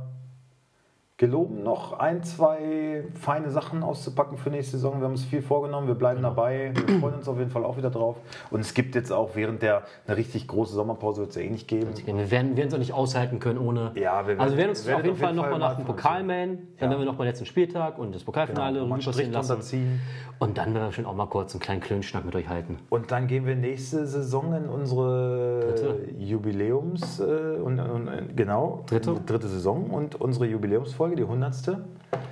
[1.21, 4.97] geloben noch ein, zwei feine Sachen auszupacken für nächste Saison.
[4.99, 6.71] Wir haben uns viel vorgenommen, wir bleiben dabei.
[6.73, 8.17] Wir freuen uns auf jeden Fall auch wieder drauf.
[8.49, 11.49] Und es gibt jetzt auch während der eine richtig große Sommerpause wird es ja eh
[11.51, 11.89] nicht geben.
[12.03, 13.91] Wir werden es auch nicht aushalten können ohne.
[13.93, 15.85] Ja, wir werden- also wir werden uns wir auf werden jeden Fall nochmal nach dem
[15.85, 16.69] Pokal melden.
[16.79, 16.89] Dann Ja.
[16.89, 19.99] werden wir nochmal den letzten Spieltag und das Pokalfinale Genau, passieren lassen.
[20.39, 22.79] Und dann werden wir bestimmt auch mal kurz einen kleinen Klönschnack mit euch halten.
[22.89, 25.99] Und dann gehen wir nächste Saison in unsere Dritte.
[26.17, 29.13] Jubiläums äh, und, und genau Dritte.
[29.23, 31.83] dritte Saison und unsere Jubiläumsfolge, die hundertste.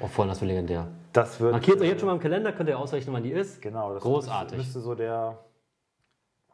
[0.02, 0.88] Oh, voll, das wird legendär.
[1.14, 3.62] Das wird Markiert euch jetzt schon mal im Kalender, könnt ihr ausrechnen, wann die ist.
[3.62, 4.58] genau das Großartig.
[4.58, 5.38] Müsste, müsste so der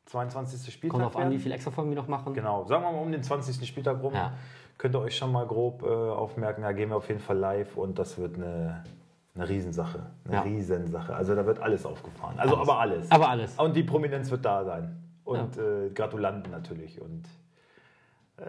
[0.06, 0.74] 22.
[0.74, 2.34] Spieltag Kommt auf an, wie viele extra Folgen wir noch machen.
[2.34, 3.68] Genau, sagen wir mal um den 20.
[3.68, 4.14] Spieltag rum.
[4.14, 4.34] Ja.
[4.78, 7.76] Könnt ihr euch schon mal grob äh, aufmerken, da gehen wir auf jeden Fall live
[7.78, 8.84] und das wird eine,
[9.34, 10.06] eine Riesensache.
[10.26, 10.42] Eine Ja.
[10.42, 11.16] Riesensache.
[11.16, 12.38] Also da wird alles aufgefahren.
[12.40, 12.70] Also Alles.
[12.70, 13.12] aber alles.
[13.12, 13.56] Aber alles.
[13.58, 15.02] Und die Prominenz wird da sein.
[15.24, 17.02] Und äh, Gratulanten natürlich.
[17.02, 17.24] Und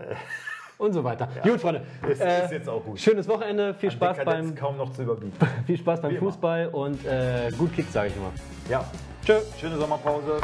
[0.78, 1.28] Und so weiter.
[1.42, 1.82] Gut, Freunde.
[2.08, 3.00] es Äh, ist jetzt auch gut.
[3.00, 5.32] Schönes Wochenende, viel Spaß Dekadenz beim, kaum noch zu überbieten.
[5.66, 6.26] viel Spaß beim Wie immer.
[6.26, 8.32] Fußball und äh, gut Kick, sage ich immer.
[8.68, 8.84] Ja.
[9.24, 9.38] Tschö.
[9.58, 10.38] Schöne Sommerpause.